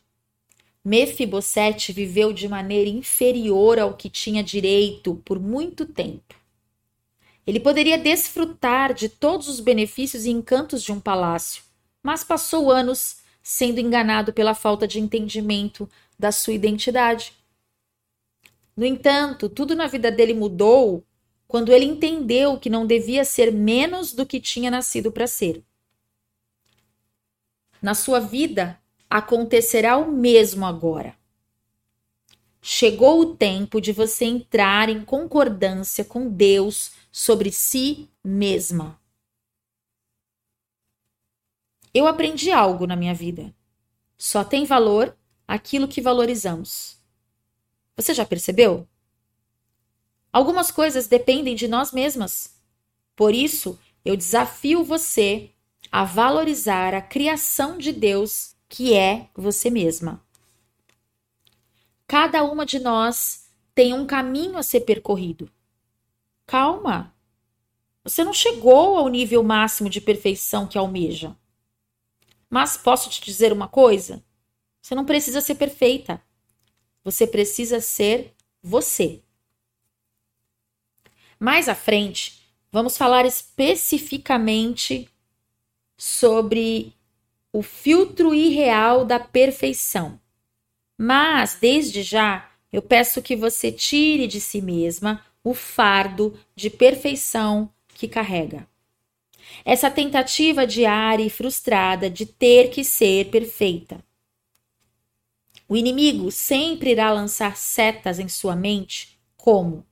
Mefibosete 0.84 1.92
viveu 1.92 2.32
de 2.32 2.46
maneira 2.46 2.88
inferior 2.88 3.80
ao 3.80 3.96
que 3.96 4.08
tinha 4.08 4.40
direito 4.40 5.16
por 5.24 5.40
muito 5.40 5.84
tempo. 5.84 6.45
Ele 7.46 7.60
poderia 7.60 7.96
desfrutar 7.96 8.92
de 8.92 9.08
todos 9.08 9.48
os 9.48 9.60
benefícios 9.60 10.26
e 10.26 10.30
encantos 10.30 10.82
de 10.82 10.90
um 10.90 10.98
palácio, 10.98 11.62
mas 12.02 12.24
passou 12.24 12.70
anos 12.70 13.18
sendo 13.42 13.78
enganado 13.78 14.32
pela 14.32 14.54
falta 14.54 14.88
de 14.88 14.98
entendimento 14.98 15.88
da 16.18 16.32
sua 16.32 16.54
identidade. 16.54 17.32
No 18.76 18.84
entanto, 18.84 19.48
tudo 19.48 19.76
na 19.76 19.86
vida 19.86 20.10
dele 20.10 20.34
mudou 20.34 21.04
quando 21.46 21.72
ele 21.72 21.84
entendeu 21.84 22.58
que 22.58 22.68
não 22.68 22.84
devia 22.84 23.24
ser 23.24 23.52
menos 23.52 24.12
do 24.12 24.26
que 24.26 24.40
tinha 24.40 24.70
nascido 24.70 25.12
para 25.12 25.28
ser. 25.28 25.62
Na 27.80 27.94
sua 27.94 28.18
vida, 28.18 28.80
acontecerá 29.08 29.96
o 29.96 30.10
mesmo 30.10 30.66
agora. 30.66 31.14
Chegou 32.60 33.20
o 33.20 33.36
tempo 33.36 33.80
de 33.80 33.92
você 33.92 34.24
entrar 34.24 34.88
em 34.88 35.04
concordância 35.04 36.04
com 36.04 36.28
Deus 36.28 36.95
sobre 37.16 37.50
si 37.50 38.10
mesma. 38.22 39.00
Eu 41.94 42.06
aprendi 42.06 42.50
algo 42.50 42.86
na 42.86 42.94
minha 42.94 43.14
vida. 43.14 43.54
Só 44.18 44.44
tem 44.44 44.66
valor 44.66 45.16
aquilo 45.48 45.88
que 45.88 46.02
valorizamos. 46.02 47.00
Você 47.96 48.12
já 48.12 48.26
percebeu? 48.26 48.86
Algumas 50.30 50.70
coisas 50.70 51.06
dependem 51.06 51.56
de 51.56 51.66
nós 51.66 51.90
mesmas. 51.90 52.60
Por 53.16 53.34
isso, 53.34 53.78
eu 54.04 54.14
desafio 54.14 54.84
você 54.84 55.52
a 55.90 56.04
valorizar 56.04 56.92
a 56.92 57.00
criação 57.00 57.78
de 57.78 57.92
Deus, 57.92 58.54
que 58.68 58.92
é 58.92 59.30
você 59.34 59.70
mesma. 59.70 60.22
Cada 62.06 62.44
uma 62.44 62.66
de 62.66 62.78
nós 62.78 63.48
tem 63.74 63.94
um 63.94 64.06
caminho 64.06 64.58
a 64.58 64.62
ser 64.62 64.80
percorrido. 64.80 65.50
Calma. 66.46 67.12
Você 68.04 68.22
não 68.22 68.32
chegou 68.32 68.96
ao 68.96 69.08
nível 69.08 69.42
máximo 69.42 69.90
de 69.90 70.00
perfeição 70.00 70.66
que 70.66 70.78
almeja. 70.78 71.36
Mas 72.48 72.76
posso 72.76 73.10
te 73.10 73.20
dizer 73.20 73.52
uma 73.52 73.66
coisa? 73.66 74.24
Você 74.80 74.94
não 74.94 75.04
precisa 75.04 75.40
ser 75.40 75.56
perfeita. 75.56 76.22
Você 77.02 77.26
precisa 77.26 77.80
ser 77.80 78.32
você. 78.62 79.20
Mais 81.38 81.68
à 81.68 81.74
frente, 81.74 82.40
vamos 82.70 82.96
falar 82.96 83.26
especificamente 83.26 85.10
sobre 85.96 86.94
o 87.52 87.62
filtro 87.62 88.34
irreal 88.34 89.04
da 89.04 89.18
perfeição. 89.18 90.20
Mas, 90.96 91.58
desde 91.60 92.02
já, 92.02 92.50
eu 92.72 92.80
peço 92.80 93.20
que 93.20 93.34
você 93.34 93.72
tire 93.72 94.26
de 94.26 94.40
si 94.40 94.62
mesma 94.62 95.24
o 95.46 95.54
fardo 95.54 96.36
de 96.56 96.68
perfeição 96.68 97.72
que 97.94 98.08
carrega. 98.08 98.66
Essa 99.64 99.88
tentativa 99.88 100.66
diária 100.66 101.22
e 101.22 101.30
frustrada 101.30 102.10
de 102.10 102.26
ter 102.26 102.68
que 102.68 102.82
ser 102.82 103.30
perfeita. 103.30 104.04
O 105.68 105.76
inimigo 105.76 106.32
sempre 106.32 106.90
irá 106.90 107.12
lançar 107.12 107.56
setas 107.56 108.18
em 108.18 108.26
sua 108.26 108.56
mente, 108.56 109.20
como: 109.36 109.86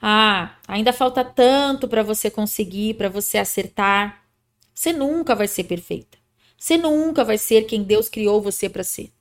Ah, 0.00 0.56
ainda 0.68 0.92
falta 0.92 1.24
tanto 1.24 1.88
para 1.88 2.04
você 2.04 2.30
conseguir, 2.30 2.94
para 2.94 3.08
você 3.08 3.38
acertar. 3.38 4.24
Você 4.72 4.92
nunca 4.92 5.34
vai 5.34 5.48
ser 5.48 5.64
perfeita. 5.64 6.16
Você 6.56 6.76
nunca 6.78 7.24
vai 7.24 7.38
ser 7.38 7.64
quem 7.64 7.82
Deus 7.82 8.08
criou 8.08 8.40
você 8.40 8.68
para 8.68 8.84
ser. 8.84 9.12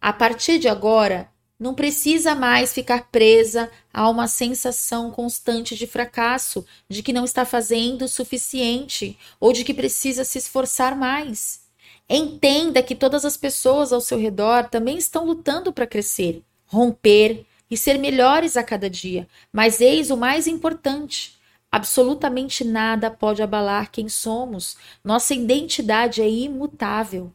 A 0.00 0.12
partir 0.12 0.60
de 0.60 0.68
agora, 0.68 1.28
não 1.58 1.74
precisa 1.74 2.34
mais 2.34 2.72
ficar 2.72 3.08
presa 3.10 3.70
a 3.92 4.08
uma 4.08 4.28
sensação 4.28 5.10
constante 5.10 5.74
de 5.74 5.86
fracasso, 5.86 6.64
de 6.88 7.02
que 7.02 7.12
não 7.12 7.24
está 7.24 7.44
fazendo 7.44 8.02
o 8.02 8.08
suficiente 8.08 9.18
ou 9.40 9.52
de 9.52 9.64
que 9.64 9.74
precisa 9.74 10.24
se 10.24 10.38
esforçar 10.38 10.96
mais. 10.96 11.62
Entenda 12.08 12.82
que 12.82 12.94
todas 12.94 13.24
as 13.24 13.36
pessoas 13.36 13.92
ao 13.92 14.00
seu 14.00 14.18
redor 14.18 14.68
também 14.70 14.96
estão 14.96 15.26
lutando 15.26 15.72
para 15.72 15.86
crescer, 15.86 16.42
romper 16.66 17.44
e 17.70 17.76
ser 17.76 17.98
melhores 17.98 18.56
a 18.56 18.62
cada 18.62 18.88
dia. 18.88 19.28
Mas 19.52 19.80
eis 19.80 20.10
o 20.10 20.16
mais 20.16 20.46
importante: 20.46 21.36
absolutamente 21.70 22.64
nada 22.64 23.10
pode 23.10 23.42
abalar 23.42 23.90
quem 23.90 24.08
somos. 24.08 24.76
Nossa 25.02 25.34
identidade 25.34 26.22
é 26.22 26.30
imutável. 26.30 27.32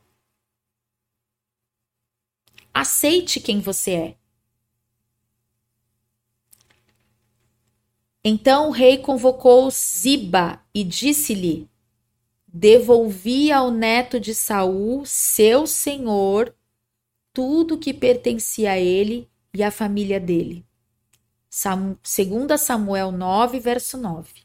Aceite 2.73 3.39
quem 3.39 3.59
você 3.59 3.91
é. 3.91 4.17
Então 8.23 8.69
o 8.69 8.71
rei 8.71 8.97
convocou 8.97 9.69
Ziba 9.69 10.63
e 10.73 10.83
disse-lhe: 10.83 11.69
Devolvi 12.47 13.51
ao 13.51 13.69
neto 13.69 14.19
de 14.19 14.33
Saul, 14.33 15.05
seu 15.05 15.67
senhor, 15.67 16.55
tudo 17.33 17.77
que 17.77 17.93
pertencia 17.93 18.71
a 18.71 18.79
ele 18.79 19.29
e 19.53 19.61
à 19.61 19.69
família 19.69 20.19
dele. 20.19 20.65
Sam, 21.49 21.97
2 22.01 22.59
Samuel 22.59 23.11
9, 23.11 23.59
verso 23.59 23.97
9. 23.97 24.43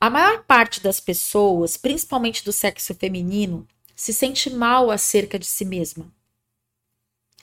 A 0.00 0.08
maior 0.08 0.44
parte 0.44 0.80
das 0.80 1.00
pessoas, 1.00 1.76
principalmente 1.76 2.44
do 2.44 2.52
sexo 2.52 2.94
feminino, 2.94 3.66
se 3.94 4.12
sente 4.12 4.50
mal 4.50 4.90
acerca 4.90 5.38
de 5.38 5.46
si 5.46 5.64
mesma. 5.64 6.12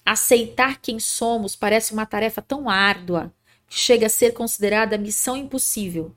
Aceitar 0.06 0.82
quem 0.82 1.00
somos 1.00 1.56
parece 1.56 1.94
uma 1.94 2.06
tarefa 2.06 2.42
tão 2.42 2.70
árdua 2.70 3.34
que 3.68 3.78
chega 3.78 4.08
a 4.08 4.10
ser 4.10 4.34
considerada 4.34 4.98
missão 4.98 5.38
impossível. 5.38 6.16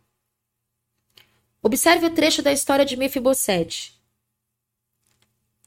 Observe 1.63 2.07
o 2.07 2.15
trecho 2.15 2.43
da 2.43 2.53
história 2.53 2.85
de 2.85 2.97
Mefibosete. 2.97 4.03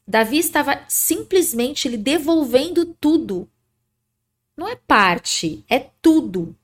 Davi 0.06 0.38
estava 0.38 0.84
simplesmente 0.88 1.88
lhe 1.88 1.96
devolvendo 1.96 2.94
tudo. 2.94 3.50
Não 4.56 4.68
é 4.68 4.74
parte, 4.74 5.64
é 5.68 5.78
tudo. 5.78 6.56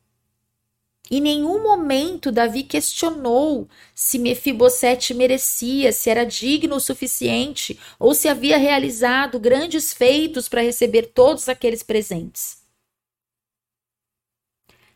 Em 1.10 1.20
nenhum 1.20 1.62
momento 1.62 2.32
Davi 2.32 2.62
questionou 2.62 3.68
se 3.94 4.18
Mefibosete 4.18 5.12
merecia, 5.12 5.92
se 5.92 6.08
era 6.08 6.24
digno 6.24 6.76
o 6.76 6.80
suficiente 6.80 7.78
ou 7.98 8.14
se 8.14 8.26
havia 8.26 8.56
realizado 8.56 9.38
grandes 9.38 9.92
feitos 9.92 10.48
para 10.48 10.62
receber 10.62 11.12
todos 11.12 11.48
aqueles 11.48 11.82
presentes. 11.82 12.62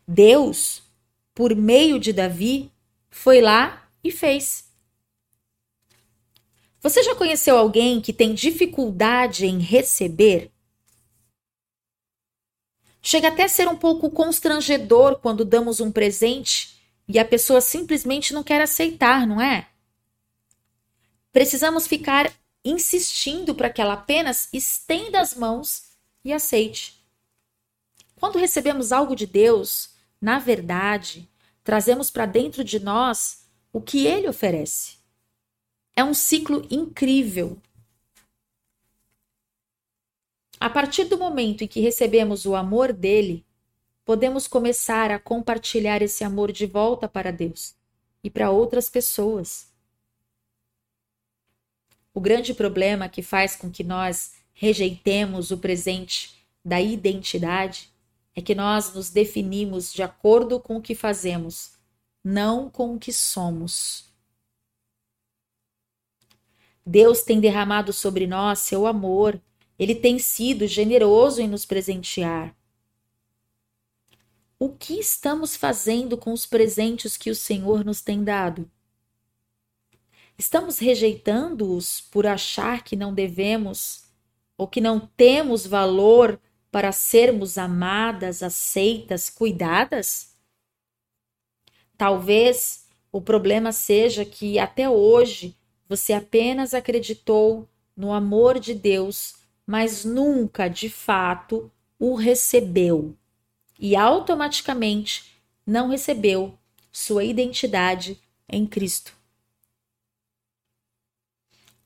Deus, 0.07 0.83
por 1.35 1.55
meio 1.55 2.01
de 2.01 2.15
Davi, 2.15 2.73
foi 3.11 3.43
lá 3.43 3.87
e 4.03 4.11
fez. 4.11 4.67
Você 6.81 7.03
já 7.03 7.15
conheceu 7.15 7.59
alguém 7.59 8.01
que 8.01 8.15
tem 8.15 8.33
dificuldade 8.33 9.45
em 9.45 9.59
receber? 9.59 10.51
Chega 13.11 13.29
até 13.29 13.45
a 13.45 13.49
ser 13.49 13.67
um 13.67 13.75
pouco 13.75 14.11
constrangedor 14.11 15.19
quando 15.21 15.43
damos 15.43 15.81
um 15.81 15.91
presente 15.91 16.79
e 17.09 17.19
a 17.19 17.25
pessoa 17.25 17.59
simplesmente 17.59 18.35
não 18.35 18.45
quer 18.45 18.61
aceitar, 18.61 19.27
não 19.27 19.41
é? 19.41 19.67
Precisamos 21.33 21.87
ficar 21.87 22.31
insistindo 22.63 23.55
para 23.55 23.71
que 23.71 23.81
ela 23.81 23.95
apenas 23.95 24.51
estenda 24.53 25.23
as 25.23 25.35
mãos 25.35 25.85
e 26.23 26.35
aceite. 26.35 27.03
Quando 28.15 28.39
recebemos 28.39 28.93
algo 28.93 29.17
de 29.17 29.25
Deus, 29.25 29.95
na 30.21 30.39
verdade, 30.39 31.27
trazemos 31.65 32.11
para 32.11 32.27
dentro 32.27 32.63
de 32.63 32.79
nós 32.79 33.47
o 33.73 33.81
que 33.81 34.07
ele 34.07 34.29
oferece. 34.29 34.99
É 35.97 36.05
um 36.05 36.13
ciclo 36.13 36.67
incrível 36.71 37.57
a 40.61 40.69
partir 40.69 41.05
do 41.05 41.19
momento 41.19 41.63
em 41.63 41.69
que 41.69 41.81
recebemos 41.81 42.45
o 42.45 42.55
amor 42.55 42.93
dele, 42.93 43.47
podemos 44.05 44.49
começar 44.49 45.11
a 45.11 45.19
compartilhar 45.19 46.03
esse 46.03 46.25
amor 46.25 46.51
de 46.51 46.67
volta 46.67 47.09
para 47.09 47.31
Deus 47.31 47.77
e 48.25 48.31
para 48.31 48.51
outras 48.51 48.89
pessoas. 48.89 49.73
O 52.13 52.21
grande 52.21 52.55
problema 52.55 53.09
que 53.09 53.23
faz 53.23 53.55
com 53.55 53.71
que 53.71 53.85
nós 53.85 54.35
rejeitemos 54.53 55.51
o 55.51 55.59
presente 55.59 56.35
da 56.65 56.81
identidade 56.81 57.93
é 58.35 58.43
que 58.43 58.55
nós 58.55 58.93
nos 58.95 59.11
definimos 59.11 59.93
de 59.93 60.03
acordo 60.03 60.59
com 60.59 60.77
o 60.79 60.83
que 60.83 60.95
fazemos, 60.95 61.73
não 62.25 62.69
com 62.69 62.95
o 62.95 62.99
que 62.99 63.13
somos. 63.13 64.13
Deus 66.85 67.23
tem 67.23 67.39
derramado 67.39 67.93
sobre 67.93 68.27
nós 68.27 68.61
seu 68.61 68.87
amor 68.87 69.41
ele 69.79 69.95
tem 69.95 70.19
sido 70.19 70.67
generoso 70.67 71.41
em 71.41 71.49
nos 71.49 71.65
presentear. 71.65 72.55
O 74.59 74.71
que 74.71 74.99
estamos 74.99 75.55
fazendo 75.55 76.17
com 76.17 76.33
os 76.33 76.45
presentes 76.45 77.17
que 77.17 77.31
o 77.31 77.35
Senhor 77.35 77.85
nos 77.85 78.01
tem 78.01 78.25
dado? 78.25 78.69
Estamos 80.37 80.79
rejeitando-os 80.79 82.01
por 82.01 82.27
achar 82.27 82.83
que 82.83 82.97
não 82.97 83.15
devemos 83.15 84.05
ou 84.57 84.67
que 84.67 84.81
não 84.81 84.99
temos 84.99 85.65
valor 85.65 86.41
para 86.73 86.91
sermos 86.91 87.57
amadas, 87.57 88.43
aceitas, 88.43 89.31
cuidadas? 89.31 90.37
Talvez 91.97 92.87
o 93.13 93.21
problema 93.21 93.73
seja 93.73 94.25
que 94.25 94.59
até 94.59 94.91
hoje 94.91 95.57
você 95.89 96.13
apenas 96.13 96.75
acreditou 96.75 97.69
no 97.97 98.13
amor 98.13 98.59
de 98.59 98.75
Deus 98.75 99.38
mas 99.69 100.03
nunca 100.03 100.67
de 100.67 100.89
fato 100.89 101.71
o 101.99 102.15
recebeu 102.15 103.15
e 103.79 103.95
automaticamente 103.95 105.39
não 105.67 105.91
recebeu 105.91 106.59
sua 106.91 107.23
identidade 107.23 108.19
em 108.49 108.67
Cristo. 108.67 109.13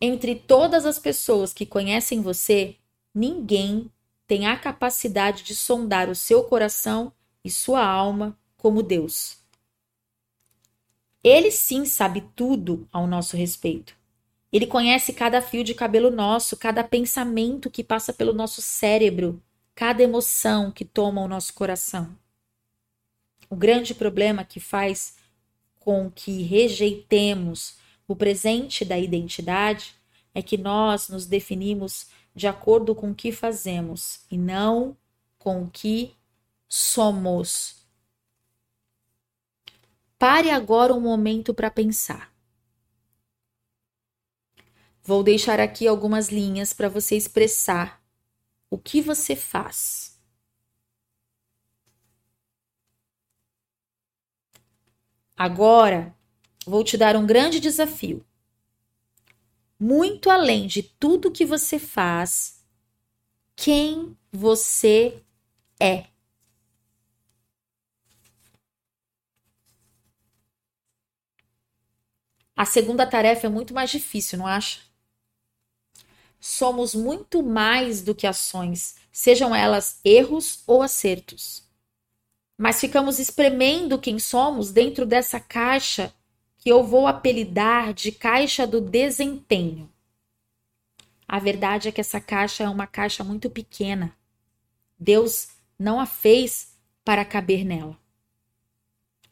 Entre 0.01 0.37
todas 0.37 0.87
as 0.87 0.97
pessoas 0.97 1.53
que 1.53 1.67
conhecem 1.67 2.21
você, 2.23 2.77
ninguém 3.13 3.91
tem 4.29 4.47
a 4.47 4.57
capacidade 4.57 5.43
de 5.43 5.53
sondar 5.57 6.09
o 6.09 6.15
seu 6.15 6.45
coração 6.45 7.13
e 7.45 7.51
sua 7.51 7.85
alma 7.85 8.39
como 8.57 8.81
Deus. 8.81 9.39
Ele 11.25 11.51
sim 11.51 11.85
sabe 11.85 12.21
tudo 12.37 12.89
ao 12.93 13.09
nosso 13.09 13.37
respeito. 13.37 14.02
Ele 14.53 14.67
conhece 14.67 15.15
cada 15.15 15.41
fio 15.41 15.65
de 15.65 15.75
cabelo 15.75 16.11
nosso, 16.11 16.57
cada 16.57 16.85
pensamento 16.85 17.71
que 17.71 17.83
passa 17.83 18.13
pelo 18.13 18.35
nosso 18.35 18.61
cérebro, 18.61 19.43
cada 19.75 20.03
emoção 20.03 20.71
que 20.71 20.85
toma 20.85 21.23
o 21.23 21.29
nosso 21.29 21.55
coração. 21.55 22.15
O 23.49 23.57
grande 23.57 23.95
problema 23.95 24.45
que 24.45 24.61
faz 24.61 25.17
com 25.81 26.11
que 26.11 26.43
rejeitemos 26.43 27.77
o 28.07 28.15
presente 28.15 28.85
da 28.85 28.99
identidade 28.99 29.95
é 30.35 30.43
que 30.43 30.59
nós 30.59 31.09
nos 31.09 31.27
definimos 31.27 32.09
de 32.35 32.47
acordo 32.47 32.95
com 32.95 33.11
o 33.11 33.15
que 33.15 33.33
fazemos 33.33 34.21
e 34.31 34.39
não 34.39 34.97
com 35.39 35.65
o 35.65 35.71
que 35.71 36.15
somos. 36.69 37.83
Pare 40.19 40.51
agora 40.51 40.95
um 40.95 41.01
momento 41.01 41.53
para 41.53 41.71
pensar. 41.71 42.32
Vou 45.05 45.23
deixar 45.23 45.61
aqui 45.61 45.87
algumas 45.87 46.29
linhas 46.29 46.73
para 46.73 46.89
você 46.89 47.17
expressar 47.17 48.03
o 48.71 48.79
que 48.79 49.03
você 49.03 49.37
faz. 49.37 50.21
Agora, 55.37 56.15
vou 56.67 56.83
te 56.83 56.97
dar 56.97 57.17
um 57.17 57.27
grande 57.27 57.61
desafio. 57.61 58.25
Muito 59.79 60.31
além 60.31 60.67
de 60.67 60.83
tudo 60.83 61.31
que 61.31 61.45
você 61.45 61.79
faz, 61.79 62.65
quem 63.57 64.17
você 64.33 65.23
é. 65.81 66.07
A 72.57 72.65
segunda 72.65 73.07
tarefa 73.07 73.47
é 73.47 73.51
muito 73.51 73.75
mais 73.75 73.91
difícil, 73.91 74.39
não 74.39 74.47
acha? 74.47 74.81
Somos 76.45 76.93
muito 76.93 77.41
mais 77.41 78.03
do 78.03 78.17
que 78.17 78.27
ações, 78.27 78.97
sejam 79.13 79.55
elas 79.55 80.01
erros 80.05 80.65
ou 80.67 80.83
acertos. 80.83 81.63
Mas 82.59 82.81
ficamos 82.81 83.21
espremendo 83.21 83.97
quem 83.97 84.19
somos 84.19 84.73
dentro 84.73 85.07
dessa 85.07 85.39
caixa 85.39 86.13
que 86.59 86.69
eu 86.69 86.83
vou 86.83 87.07
apelidar 87.07 87.95
de 87.95 88.11
caixa 88.11 88.67
do 88.67 88.81
desempenho. 88.81 89.89
A 91.29 91.39
verdade 91.39 91.89
é 91.89 91.93
que 91.93 92.01
essa 92.01 92.21
caixa 92.21 92.65
é 92.65 92.69
uma 92.69 92.89
caixa 92.89 93.23
muito 93.23 93.49
pequena. 93.49 94.13
Deus 94.99 95.51
não 95.79 96.01
a 96.01 96.07
fez 96.07 96.77
para 97.05 97.25
caber 97.25 97.65
nela. 97.65 97.97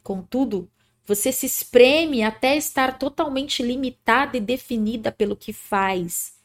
Contudo, 0.01 0.71
você 1.05 1.33
se 1.33 1.45
espreme 1.45 2.23
até 2.23 2.57
estar 2.57 3.01
totalmente 3.01 3.65
limitada 3.65 4.37
e 4.37 4.41
definida 4.41 5.11
pelo 5.11 5.35
que 5.35 5.53
faz 5.53 6.39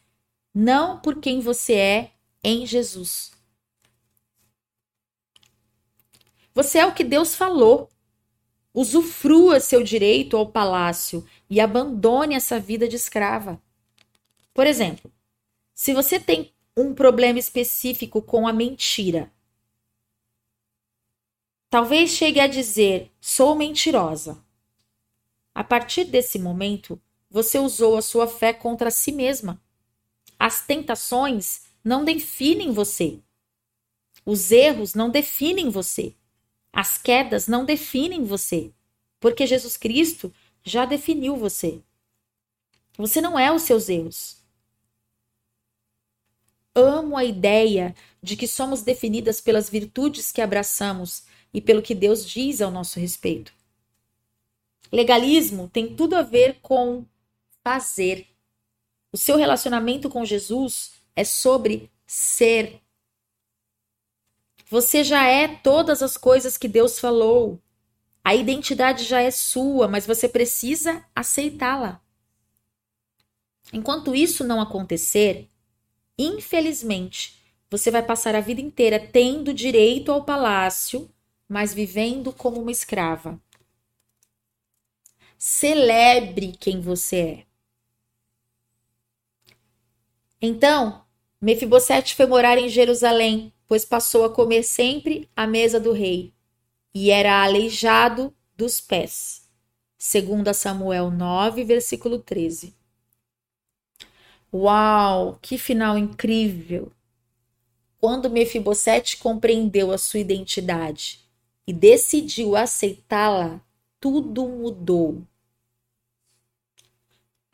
não 0.55 0.97
por 1.01 1.19
quem 1.19 1.41
você 1.41 1.73
é 1.73 2.11
em 2.41 2.65
Jesus. 2.65 3.33
Você 6.53 6.79
é 6.79 6.85
o 6.85 6.93
que 6.93 7.03
Deus 7.03 7.35
falou. 7.35 7.89
Usufrua 8.73 9.59
seu 9.59 9.83
direito 9.83 10.37
ao 10.37 10.49
palácio 10.49 11.27
e 11.49 11.59
abandone 11.59 12.35
essa 12.35 12.57
vida 12.57 12.87
de 12.87 12.95
escrava. 12.95 13.61
Por 14.53 14.65
exemplo, 14.65 15.11
se 15.73 15.93
você 15.93 16.17
tem 16.17 16.53
um 16.75 16.93
problema 16.93 17.37
específico 17.37 18.21
com 18.21 18.47
a 18.47 18.53
mentira, 18.53 19.31
talvez 21.69 22.11
chegue 22.11 22.39
a 22.39 22.47
dizer: 22.47 23.11
sou 23.19 23.55
mentirosa. 23.55 24.41
A 25.53 25.63
partir 25.63 26.05
desse 26.05 26.39
momento, 26.39 27.01
você 27.29 27.59
usou 27.59 27.97
a 27.97 28.01
sua 28.01 28.27
fé 28.27 28.53
contra 28.53 28.91
si 28.91 29.11
mesma. 29.11 29.64
As 30.39 30.65
tentações 30.65 31.63
não 31.83 32.03
definem 32.03 32.71
você. 32.71 33.19
Os 34.25 34.51
erros 34.51 34.93
não 34.93 35.09
definem 35.09 35.69
você. 35.69 36.15
As 36.73 36.97
quedas 36.97 37.47
não 37.47 37.63
definem 37.63 38.23
você. 38.23 38.73
Porque 39.19 39.47
Jesus 39.47 39.77
Cristo 39.77 40.33
já 40.63 40.85
definiu 40.85 41.37
você. 41.37 41.81
Você 42.97 43.21
não 43.21 43.37
é 43.37 43.51
os 43.51 43.61
seus 43.61 43.87
erros. 43.89 44.43
Amo 46.73 47.15
a 47.15 47.23
ideia 47.23 47.95
de 48.21 48.35
que 48.35 48.47
somos 48.47 48.81
definidas 48.81 49.39
pelas 49.39 49.69
virtudes 49.69 50.31
que 50.31 50.41
abraçamos 50.41 51.23
e 51.53 51.61
pelo 51.61 51.81
que 51.81 51.95
Deus 51.95 52.27
diz 52.27 52.61
ao 52.61 52.71
nosso 52.71 52.99
respeito. 52.99 53.53
Legalismo 54.91 55.69
tem 55.69 55.95
tudo 55.95 56.15
a 56.15 56.21
ver 56.21 56.59
com 56.61 57.05
fazer. 57.63 58.27
O 59.15 59.17
seu 59.17 59.37
relacionamento 59.37 60.09
com 60.09 60.25
Jesus 60.25 60.91
é 61.15 61.23
sobre 61.23 61.89
ser. 62.05 62.81
Você 64.69 65.05
já 65.05 65.25
é 65.25 65.47
todas 65.47 66.03
as 66.03 66.17
coisas 66.17 66.57
que 66.57 66.67
Deus 66.67 66.99
falou. 66.99 67.57
A 68.21 68.35
identidade 68.35 69.05
já 69.05 69.21
é 69.21 69.31
sua, 69.31 69.87
mas 69.87 70.05
você 70.05 70.27
precisa 70.27 71.01
aceitá-la. 71.15 72.01
Enquanto 73.71 74.13
isso 74.13 74.43
não 74.43 74.59
acontecer, 74.59 75.49
infelizmente, 76.19 77.41
você 77.71 77.89
vai 77.89 78.03
passar 78.03 78.35
a 78.35 78.41
vida 78.41 78.59
inteira 78.59 78.99
tendo 78.99 79.53
direito 79.53 80.11
ao 80.11 80.25
palácio, 80.25 81.09
mas 81.47 81.73
vivendo 81.73 82.33
como 82.33 82.59
uma 82.59 82.69
escrava. 82.69 83.41
Celebre 85.37 86.51
quem 86.59 86.81
você 86.81 87.15
é. 87.15 87.54
Então, 90.45 91.03
Mefibosete 91.41 92.13
foi 92.13 92.27
morar 92.27 92.59
em 92.59 92.69
Jerusalém, 92.69 93.51
pois 93.67 93.83
passou 93.83 94.23
a 94.23 94.29
comer 94.29 94.61
sempre 94.61 95.27
à 95.35 95.47
mesa 95.47 95.79
do 95.79 95.91
rei, 95.91 96.31
e 96.93 97.09
era 97.09 97.43
aleijado 97.43 98.31
dos 98.55 98.79
pés. 98.79 99.49
Segundo 99.97 100.53
Samuel 100.53 101.09
9, 101.09 101.63
versículo 101.63 102.19
13. 102.19 102.75
Uau, 104.53 105.39
que 105.41 105.57
final 105.57 105.97
incrível! 105.97 106.91
Quando 107.97 108.29
Mefibosete 108.29 109.17
compreendeu 109.17 109.91
a 109.91 109.97
sua 109.97 110.19
identidade 110.19 111.21
e 111.65 111.73
decidiu 111.73 112.55
aceitá-la, 112.55 113.59
tudo 113.99 114.47
mudou. 114.47 115.23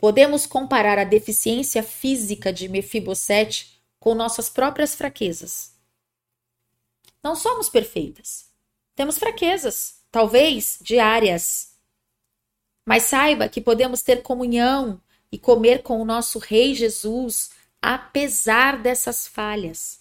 Podemos 0.02 0.48
comparar 0.48 0.98
a 0.98 1.04
deficiência 1.04 1.84
física 1.84 2.52
de 2.52 2.68
Mefibosete 2.68 3.80
com 4.00 4.16
nossas 4.16 4.50
próprias 4.50 4.96
fraquezas. 4.96 5.76
Não 7.22 7.36
somos 7.36 7.70
perfeitas. 7.70 8.50
Temos 8.96 9.20
fraquezas, 9.20 10.02
talvez 10.12 10.80
diárias. 10.82 11.76
Mas 12.84 13.04
saiba 13.04 13.48
que 13.48 13.62
podemos 13.62 14.02
ter 14.02 14.24
comunhão 14.24 15.00
e 15.32 15.38
comer 15.38 15.84
com 15.84 16.02
o 16.02 16.06
nosso 16.06 16.40
Rei 16.40 16.74
Jesus, 16.74 17.52
apesar 17.80 18.82
dessas 18.82 19.28
falhas. 19.28 20.00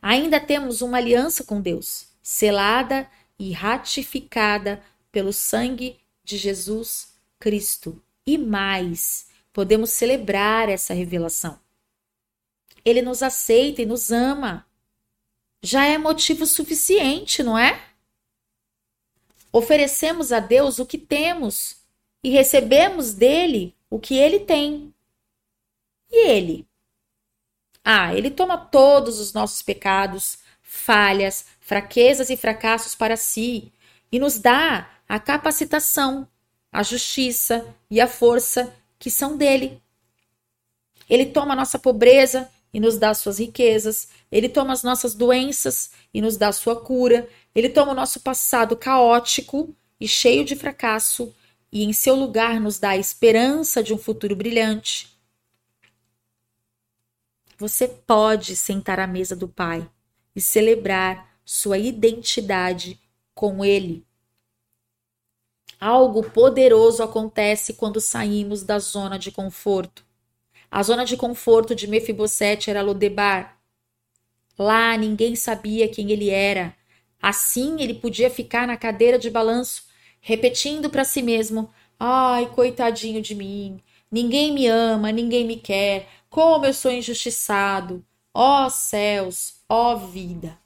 Ainda 0.00 0.40
temos 0.40 0.80
uma 0.80 0.96
aliança 0.96 1.44
com 1.44 1.60
Deus, 1.60 2.06
selada 2.22 3.06
e 3.38 3.52
ratificada 3.52 4.82
pelo 5.12 5.34
sangue 5.34 6.00
de 6.24 6.38
Jesus 6.38 7.12
Cristo 7.38 8.02
e 8.26 8.38
mais, 8.38 9.28
podemos 9.52 9.90
celebrar 9.90 10.68
essa 10.68 10.94
revelação. 10.94 11.58
Ele 12.84 13.02
nos 13.02 13.22
aceita 13.22 13.82
e 13.82 13.86
nos 13.86 14.10
ama. 14.10 14.66
Já 15.62 15.84
é 15.84 15.98
motivo 15.98 16.46
suficiente, 16.46 17.42
não 17.42 17.58
é? 17.58 17.90
Oferecemos 19.52 20.32
a 20.32 20.40
Deus 20.40 20.78
o 20.78 20.86
que 20.86 20.96
temos 20.96 21.76
e 22.22 22.30
recebemos 22.30 23.12
dele 23.12 23.74
o 23.88 23.98
que 23.98 24.14
ele 24.16 24.40
tem. 24.40 24.94
E 26.10 26.28
ele? 26.28 26.66
Ah, 27.84 28.14
ele 28.14 28.30
toma 28.30 28.56
todos 28.56 29.18
os 29.18 29.32
nossos 29.32 29.62
pecados, 29.62 30.38
falhas, 30.62 31.46
fraquezas 31.60 32.30
e 32.30 32.36
fracassos 32.36 32.94
para 32.94 33.16
si 33.16 33.72
e 34.12 34.18
nos 34.18 34.38
dá 34.38 34.90
a 35.08 35.18
capacitação 35.18 36.28
a 36.72 36.82
justiça 36.82 37.66
e 37.90 38.00
a 38.00 38.06
força 38.06 38.74
que 38.98 39.10
são 39.10 39.36
dele. 39.36 39.80
Ele 41.08 41.26
toma 41.26 41.52
a 41.54 41.56
nossa 41.56 41.78
pobreza 41.78 42.48
e 42.72 42.78
nos 42.78 42.96
dá 42.98 43.12
suas 43.14 43.38
riquezas, 43.38 44.08
ele 44.30 44.48
toma 44.48 44.72
as 44.72 44.82
nossas 44.82 45.14
doenças 45.14 45.90
e 46.14 46.20
nos 46.20 46.36
dá 46.36 46.52
sua 46.52 46.80
cura, 46.80 47.28
ele 47.54 47.68
toma 47.68 47.92
o 47.92 47.96
nosso 47.96 48.20
passado 48.20 48.76
caótico 48.76 49.74
e 50.00 50.06
cheio 50.06 50.44
de 50.44 50.54
fracasso 50.54 51.34
e 51.72 51.84
em 51.84 51.92
seu 51.92 52.14
lugar 52.14 52.60
nos 52.60 52.78
dá 52.78 52.90
a 52.90 52.96
esperança 52.96 53.82
de 53.82 53.92
um 53.92 53.98
futuro 53.98 54.36
brilhante. 54.36 55.10
Você 57.58 57.86
pode 57.86 58.56
sentar 58.56 58.98
à 58.98 59.06
mesa 59.06 59.36
do 59.36 59.48
Pai 59.48 59.88
e 60.34 60.40
celebrar 60.40 61.28
sua 61.44 61.76
identidade 61.76 62.98
com 63.34 63.64
ele. 63.64 64.06
Algo 65.80 66.22
poderoso 66.22 67.02
acontece 67.02 67.72
quando 67.72 68.02
saímos 68.02 68.62
da 68.62 68.78
zona 68.78 69.18
de 69.18 69.32
conforto. 69.32 70.04
A 70.70 70.82
zona 70.82 71.06
de 71.06 71.16
conforto 71.16 71.74
de 71.74 71.86
Mefibosete 71.86 72.68
era 72.68 72.82
Lodebar. 72.82 73.58
Lá 74.58 74.94
ninguém 74.98 75.34
sabia 75.34 75.88
quem 75.88 76.10
ele 76.10 76.28
era. 76.28 76.76
Assim 77.20 77.80
ele 77.80 77.94
podia 77.94 78.28
ficar 78.28 78.66
na 78.66 78.76
cadeira 78.76 79.18
de 79.18 79.30
balanço, 79.30 79.84
repetindo 80.20 80.90
para 80.90 81.02
si 81.02 81.22
mesmo: 81.22 81.72
Ai, 81.98 82.46
coitadinho 82.54 83.22
de 83.22 83.34
mim. 83.34 83.82
Ninguém 84.10 84.52
me 84.52 84.66
ama, 84.66 85.10
ninguém 85.10 85.46
me 85.46 85.56
quer. 85.56 86.08
Como 86.28 86.66
eu 86.66 86.74
sou 86.74 86.90
injustiçado. 86.90 88.04
Ó 88.34 88.68
céus, 88.68 89.62
ó 89.66 89.96
vida. 89.96 90.58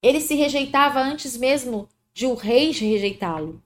Ele 0.00 0.20
se 0.20 0.36
rejeitava 0.36 1.00
antes 1.00 1.36
mesmo 1.36 1.88
de 2.18 2.26
o 2.26 2.34
rei 2.34 2.72
rejeitá-lo. 2.72 3.62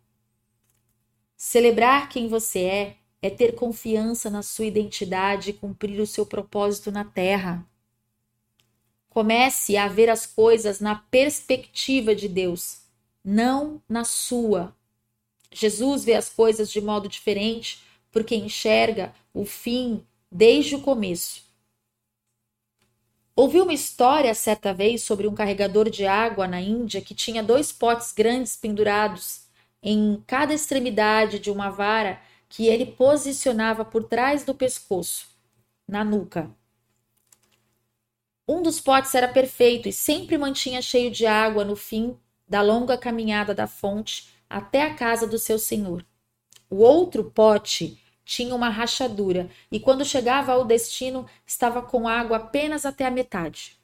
Celebrar 1.34 2.10
quem 2.10 2.28
você 2.28 2.58
é 2.58 2.96
é 3.22 3.30
ter 3.30 3.54
confiança 3.54 4.28
na 4.28 4.42
sua 4.42 4.66
identidade 4.66 5.48
e 5.48 5.52
cumprir 5.54 5.98
o 5.98 6.06
seu 6.06 6.26
propósito 6.26 6.92
na 6.92 7.02
terra. 7.02 7.66
Comece 9.08 9.78
a 9.78 9.88
ver 9.88 10.10
as 10.10 10.26
coisas 10.26 10.80
na 10.80 10.96
perspectiva 10.96 12.14
de 12.14 12.28
Deus, 12.28 12.82
não 13.24 13.80
na 13.88 14.04
sua. 14.04 14.76
Jesus 15.50 16.04
vê 16.04 16.12
as 16.12 16.28
coisas 16.28 16.70
de 16.70 16.82
modo 16.82 17.08
diferente 17.08 17.82
porque 18.10 18.36
enxerga 18.36 19.14
o 19.32 19.46
fim 19.46 20.04
desde 20.30 20.74
o 20.74 20.82
começo. 20.82 21.41
Ouvi 23.34 23.62
uma 23.62 23.72
história 23.72 24.34
certa 24.34 24.74
vez 24.74 25.02
sobre 25.04 25.26
um 25.26 25.34
carregador 25.34 25.88
de 25.88 26.04
água 26.06 26.46
na 26.46 26.60
Índia 26.60 27.00
que 27.00 27.14
tinha 27.14 27.42
dois 27.42 27.72
potes 27.72 28.12
grandes 28.12 28.56
pendurados 28.56 29.46
em 29.82 30.22
cada 30.26 30.52
extremidade 30.52 31.38
de 31.38 31.50
uma 31.50 31.70
vara 31.70 32.20
que 32.46 32.66
ele 32.66 32.84
posicionava 32.84 33.86
por 33.86 34.04
trás 34.04 34.44
do 34.44 34.54
pescoço, 34.54 35.28
na 35.88 36.04
nuca. 36.04 36.50
Um 38.46 38.62
dos 38.62 38.78
potes 38.78 39.14
era 39.14 39.28
perfeito 39.28 39.88
e 39.88 39.92
sempre 39.92 40.36
mantinha 40.36 40.82
cheio 40.82 41.10
de 41.10 41.24
água 41.24 41.64
no 41.64 41.74
fim 41.74 42.18
da 42.46 42.60
longa 42.60 42.98
caminhada 42.98 43.54
da 43.54 43.66
fonte 43.66 44.28
até 44.48 44.82
a 44.82 44.94
casa 44.94 45.26
do 45.26 45.38
seu 45.38 45.58
senhor. 45.58 46.04
O 46.68 46.76
outro 46.76 47.30
pote 47.30 48.01
tinha 48.24 48.54
uma 48.54 48.68
rachadura 48.68 49.50
e, 49.70 49.80
quando 49.80 50.04
chegava 50.04 50.52
ao 50.52 50.64
destino, 50.64 51.26
estava 51.46 51.82
com 51.82 52.08
água 52.08 52.36
apenas 52.36 52.86
até 52.86 53.06
a 53.06 53.10
metade. 53.10 53.78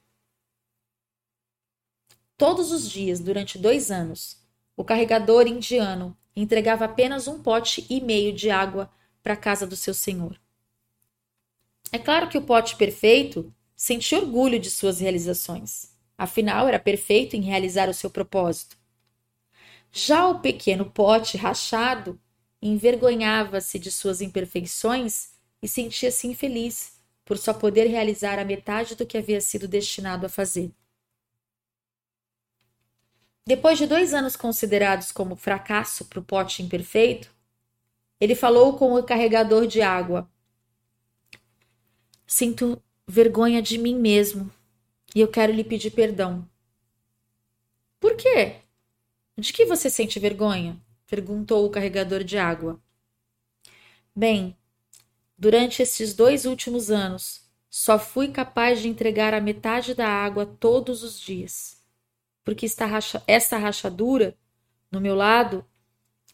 Todos 2.37 2.70
os 2.70 2.88
dias, 2.88 3.18
durante 3.18 3.59
dois 3.59 3.90
anos, 3.90 4.40
o 4.77 4.85
carregador 4.85 5.46
indiano 5.46 6.16
entregava 6.37 6.85
apenas 6.85 7.27
um 7.27 7.42
pote 7.42 7.85
e 7.90 8.01
meio 8.01 8.33
de 8.33 8.48
água 8.48 8.90
para 9.22 9.35
a 9.35 9.37
casa 9.37 9.66
do 9.66 9.74
seu 9.74 9.92
senhor. 9.92 10.40
É 11.90 11.98
claro 11.98 12.29
que 12.29 12.38
o 12.38 12.42
pote 12.42 12.77
perfeito 12.77 13.53
sentia 13.74 14.18
orgulho 14.18 14.59
de 14.59 14.70
suas 14.70 15.01
realizações, 15.01 15.92
afinal 16.16 16.68
era 16.68 16.79
perfeito 16.79 17.35
em 17.35 17.40
realizar 17.40 17.88
o 17.88 17.94
seu 17.94 18.09
propósito. 18.09 18.77
Já 19.90 20.29
o 20.29 20.40
pequeno 20.40 20.88
pote 20.90 21.37
rachado 21.37 22.20
envergonhava-se 22.61 23.79
de 23.79 23.90
suas 23.90 24.21
imperfeições 24.21 25.33
e 25.62 25.68
sentia-se 25.68 26.27
infeliz 26.27 26.99
por 27.25 27.37
só 27.37 27.53
poder 27.53 27.87
realizar 27.87 28.38
a 28.38 28.44
metade 28.44 28.94
do 28.94 29.07
que 29.07 29.18
havia 29.18 29.40
sido 29.40 29.68
destinado 29.68 30.27
a 30.27 30.29
fazer. 30.29 30.73
Depois 33.47 33.79
de 33.79 33.87
dois 33.87 34.12
anos 34.12 34.37
considerados 34.37 35.11
como 35.11 35.37
fracasso 35.37 36.05
para 36.05 36.21
o 36.21 36.25
pote 36.25 36.62
imperfeito, 36.62 37.35
ele 38.21 38.35
falou 38.35 38.77
com 38.77 38.94
o 38.94 39.03
carregador 39.03 39.66
de 39.66 39.81
água. 39.81 40.29
Sinto 42.27 42.83
vergonha 43.07 43.62
de 43.62 43.79
mim 43.79 43.94
mesmo 43.94 44.53
e 45.14 45.21
eu 45.21 45.29
quero 45.29 45.53
lhe 45.53 45.64
pedir 45.64 45.90
perdão. 45.92 46.47
Por 47.99 48.16
quê? 48.16 48.57
De 49.37 49.53
que 49.53 49.64
você 49.64 49.88
sente 49.88 50.18
vergonha? 50.18 50.79
Perguntou 51.09 51.66
o 51.66 51.71
carregador 51.71 52.23
de 52.23 52.38
água. 52.38 52.81
Bem, 54.14 54.57
durante 55.37 55.83
estes 55.83 56.14
dois 56.14 56.44
últimos 56.44 56.90
anos, 56.90 57.51
só 57.68 57.99
fui 57.99 58.29
capaz 58.29 58.81
de 58.81 58.88
entregar 58.88 59.35
a 59.35 59.40
metade 59.40 59.94
da 59.94 60.07
água 60.07 60.47
todos 60.47 61.03
os 61.03 61.18
dias 61.18 61.79
porque 62.49 62.66
racha, 62.81 63.23
esta 63.27 63.59
rachadura 63.59 64.35
no 64.90 65.03
meu 65.03 65.14
lado 65.14 65.62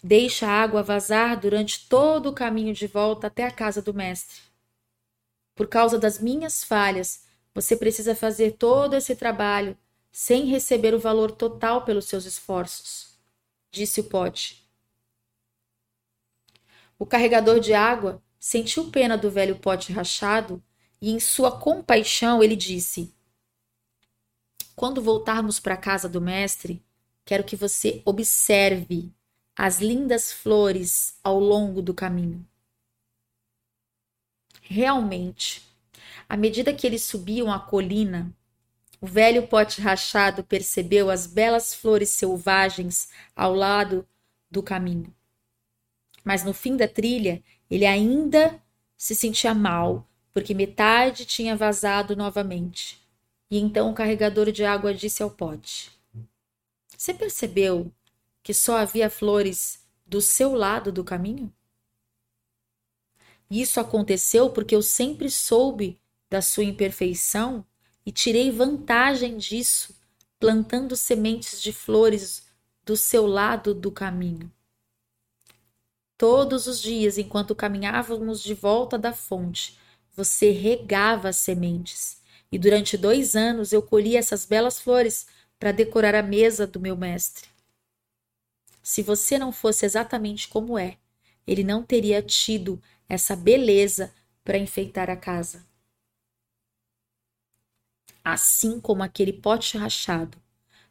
deixa 0.00 0.46
a 0.46 0.62
água 0.62 0.80
vazar 0.80 1.40
durante 1.40 1.88
todo 1.88 2.28
o 2.28 2.32
caminho 2.32 2.72
de 2.72 2.86
volta 2.86 3.26
até 3.26 3.44
a 3.44 3.50
casa 3.50 3.82
do 3.82 3.92
mestre. 3.92 4.40
Por 5.56 5.66
causa 5.66 5.98
das 5.98 6.20
minhas 6.20 6.62
falhas, 6.62 7.24
você 7.52 7.76
precisa 7.76 8.14
fazer 8.14 8.52
todo 8.52 8.94
esse 8.94 9.16
trabalho 9.16 9.76
sem 10.12 10.44
receber 10.44 10.94
o 10.94 11.00
valor 11.00 11.32
total 11.32 11.84
pelos 11.84 12.04
seus 12.04 12.26
esforços, 12.26 13.18
disse 13.72 13.98
o 14.00 14.04
pote. 14.04 14.63
O 17.04 17.06
carregador 17.06 17.60
de 17.60 17.74
água 17.74 18.22
sentiu 18.40 18.90
pena 18.90 19.18
do 19.18 19.30
velho 19.30 19.58
pote 19.58 19.92
rachado 19.92 20.64
e, 21.02 21.10
em 21.10 21.20
sua 21.20 21.60
compaixão, 21.60 22.42
ele 22.42 22.56
disse: 22.56 23.14
quando 24.74 25.02
voltarmos 25.02 25.60
para 25.60 25.74
a 25.74 25.76
casa 25.76 26.08
do 26.08 26.18
mestre, 26.18 26.82
quero 27.22 27.44
que 27.44 27.56
você 27.56 28.00
observe 28.06 29.12
as 29.54 29.82
lindas 29.82 30.32
flores 30.32 31.18
ao 31.22 31.38
longo 31.38 31.82
do 31.82 31.92
caminho. 31.92 32.42
Realmente, 34.62 35.62
à 36.26 36.38
medida 36.38 36.72
que 36.72 36.86
eles 36.86 37.02
subiam 37.02 37.52
a 37.52 37.60
colina, 37.60 38.34
o 38.98 39.06
velho 39.06 39.46
pote 39.46 39.78
rachado 39.82 40.42
percebeu 40.42 41.10
as 41.10 41.26
belas 41.26 41.74
flores 41.74 42.08
selvagens 42.08 43.10
ao 43.36 43.54
lado 43.54 44.08
do 44.50 44.62
caminho. 44.62 45.14
Mas 46.24 46.42
no 46.42 46.54
fim 46.54 46.76
da 46.76 46.88
trilha, 46.88 47.42
ele 47.70 47.84
ainda 47.84 48.60
se 48.96 49.14
sentia 49.14 49.54
mal, 49.54 50.08
porque 50.32 50.54
metade 50.54 51.26
tinha 51.26 51.54
vazado 51.54 52.16
novamente. 52.16 53.00
E 53.50 53.58
então 53.58 53.90
o 53.90 53.94
carregador 53.94 54.50
de 54.50 54.64
água 54.64 54.94
disse 54.94 55.22
ao 55.22 55.30
pote: 55.30 55.92
Você 56.96 57.12
percebeu 57.12 57.92
que 58.42 58.54
só 58.54 58.78
havia 58.78 59.10
flores 59.10 59.84
do 60.06 60.20
seu 60.20 60.54
lado 60.54 60.90
do 60.90 61.04
caminho? 61.04 61.52
Isso 63.50 63.78
aconteceu 63.78 64.50
porque 64.50 64.74
eu 64.74 64.82
sempre 64.82 65.30
soube 65.30 66.00
da 66.30 66.40
sua 66.40 66.64
imperfeição 66.64 67.64
e 68.04 68.10
tirei 68.10 68.50
vantagem 68.50 69.36
disso, 69.36 69.94
plantando 70.38 70.96
sementes 70.96 71.60
de 71.62 71.72
flores 71.72 72.46
do 72.84 72.96
seu 72.96 73.26
lado 73.26 73.74
do 73.74 73.92
caminho. 73.92 74.50
Todos 76.26 76.66
os 76.66 76.80
dias, 76.80 77.18
enquanto 77.18 77.54
caminhávamos 77.54 78.42
de 78.42 78.54
volta 78.54 78.96
da 78.96 79.12
fonte, 79.12 79.78
você 80.16 80.52
regava 80.52 81.28
as 81.28 81.36
sementes 81.36 82.16
e 82.50 82.58
durante 82.58 82.96
dois 82.96 83.36
anos 83.36 83.74
eu 83.74 83.82
colhi 83.82 84.16
essas 84.16 84.46
belas 84.46 84.80
flores 84.80 85.26
para 85.58 85.70
decorar 85.70 86.14
a 86.14 86.22
mesa 86.22 86.66
do 86.66 86.80
meu 86.80 86.96
mestre. 86.96 87.46
Se 88.82 89.02
você 89.02 89.36
não 89.38 89.52
fosse 89.52 89.84
exatamente 89.84 90.48
como 90.48 90.78
é, 90.78 90.96
ele 91.46 91.62
não 91.62 91.82
teria 91.82 92.22
tido 92.22 92.80
essa 93.06 93.36
beleza 93.36 94.10
para 94.42 94.56
enfeitar 94.56 95.10
a 95.10 95.16
casa. 95.16 95.62
Assim 98.24 98.80
como 98.80 99.02
aquele 99.02 99.34
pote 99.34 99.76
rachado, 99.76 100.38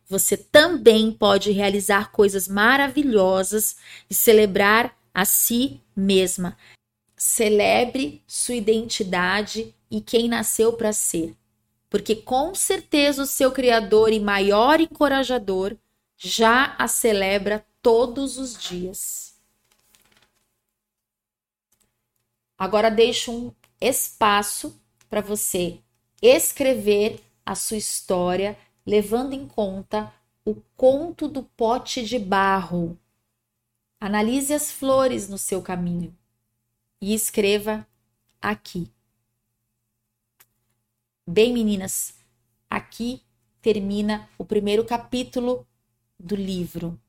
você 0.05 0.37
também 0.37 1.11
pode 1.11 1.49
realizar 1.49 2.11
coisas 2.11 2.47
maravilhosas 2.47 3.77
e 4.07 4.13
celebrar 4.13 4.95
a 5.13 5.25
si 5.25 5.81
mesma. 5.95 6.57
Celebre 7.15 8.21
sua 8.27 8.55
identidade 8.55 9.73
e 9.89 10.01
quem 10.01 10.27
nasceu 10.27 10.73
para 10.73 10.91
ser 10.91 11.35
porque 11.93 12.15
com 12.15 12.55
certeza 12.55 13.21
o 13.21 13.27
seu 13.27 13.51
Criador 13.51 14.11
e 14.11 14.19
maior 14.19 14.81
encorajador 14.81 15.77
já 16.17 16.75
a 16.79 16.87
celebra 16.87 17.63
todos 17.83 18.39
os 18.39 18.57
dias. 18.57 19.39
Agora 22.57 22.89
deixo 22.89 23.31
um 23.31 23.51
espaço 23.79 24.75
para 25.07 25.21
você 25.21 25.81
escrever 26.19 27.21
a 27.45 27.53
sua 27.53 27.77
história, 27.77 28.57
levando 28.83 29.33
em 29.33 29.47
conta 29.47 30.11
o 30.43 30.55
conto 30.75 31.27
do 31.27 31.43
pote 31.43 32.03
de 32.03 32.17
barro. 32.17 32.97
Analise 34.03 34.53
as 34.53 34.69
flores 34.69 35.29
no 35.29 35.37
seu 35.37 35.61
caminho 35.61 36.13
e 36.99 37.13
escreva 37.13 37.87
aqui. 38.41 38.91
Bem, 41.25 41.53
meninas, 41.53 42.13
aqui 42.69 43.23
termina 43.61 44.29
o 44.37 44.43
primeiro 44.43 44.83
capítulo 44.83 45.65
do 46.19 46.35
livro. 46.35 46.99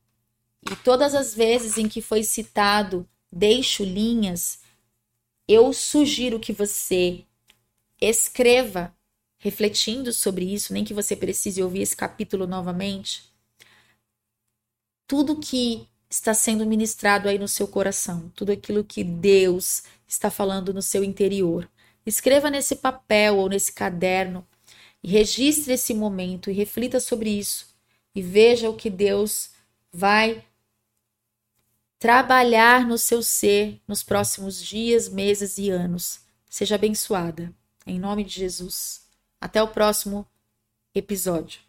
E 0.71 0.73
todas 0.73 1.13
as 1.13 1.35
vezes 1.35 1.77
em 1.77 1.89
que 1.89 2.01
foi 2.01 2.23
citado 2.23 3.05
deixo 3.29 3.83
linhas, 3.83 4.61
eu 5.49 5.73
sugiro 5.73 6.39
que 6.39 6.53
você 6.53 7.25
escreva 7.99 8.95
refletindo 9.37 10.13
sobre 10.13 10.45
isso, 10.45 10.71
nem 10.71 10.85
que 10.85 10.93
você 10.93 11.13
precise 11.13 11.61
ouvir 11.61 11.81
esse 11.81 11.97
capítulo 11.97 12.47
novamente. 12.47 13.29
Tudo 15.05 15.41
que 15.41 15.89
está 16.15 16.33
sendo 16.33 16.65
ministrado 16.65 17.27
aí 17.27 17.37
no 17.37 17.47
seu 17.47 17.67
coração, 17.67 18.31
tudo 18.35 18.51
aquilo 18.51 18.83
que 18.83 19.03
Deus 19.03 19.83
está 20.07 20.31
falando 20.31 20.73
no 20.73 20.81
seu 20.81 21.03
interior. 21.03 21.69
Escreva 22.05 22.49
nesse 22.49 22.77
papel 22.77 23.37
ou 23.37 23.49
nesse 23.49 23.73
caderno 23.73 24.47
e 25.03 25.09
registre 25.09 25.73
esse 25.73 25.93
momento 25.93 26.49
e 26.49 26.53
reflita 26.53 26.99
sobre 26.99 27.29
isso 27.29 27.67
e 28.13 28.21
veja 28.21 28.69
o 28.69 28.75
que 28.75 28.89
Deus 28.89 29.51
vai 29.91 30.43
trabalhar 31.99 32.87
no 32.87 32.97
seu 32.97 33.21
ser 33.21 33.81
nos 33.87 34.01
próximos 34.01 34.63
dias, 34.63 35.09
meses 35.09 35.57
e 35.57 35.69
anos. 35.69 36.21
Seja 36.49 36.75
abençoada. 36.75 37.53
Em 37.85 37.99
nome 37.99 38.23
de 38.23 38.33
Jesus. 38.33 39.05
Até 39.41 39.61
o 39.61 39.67
próximo 39.67 40.25
episódio. 40.93 41.64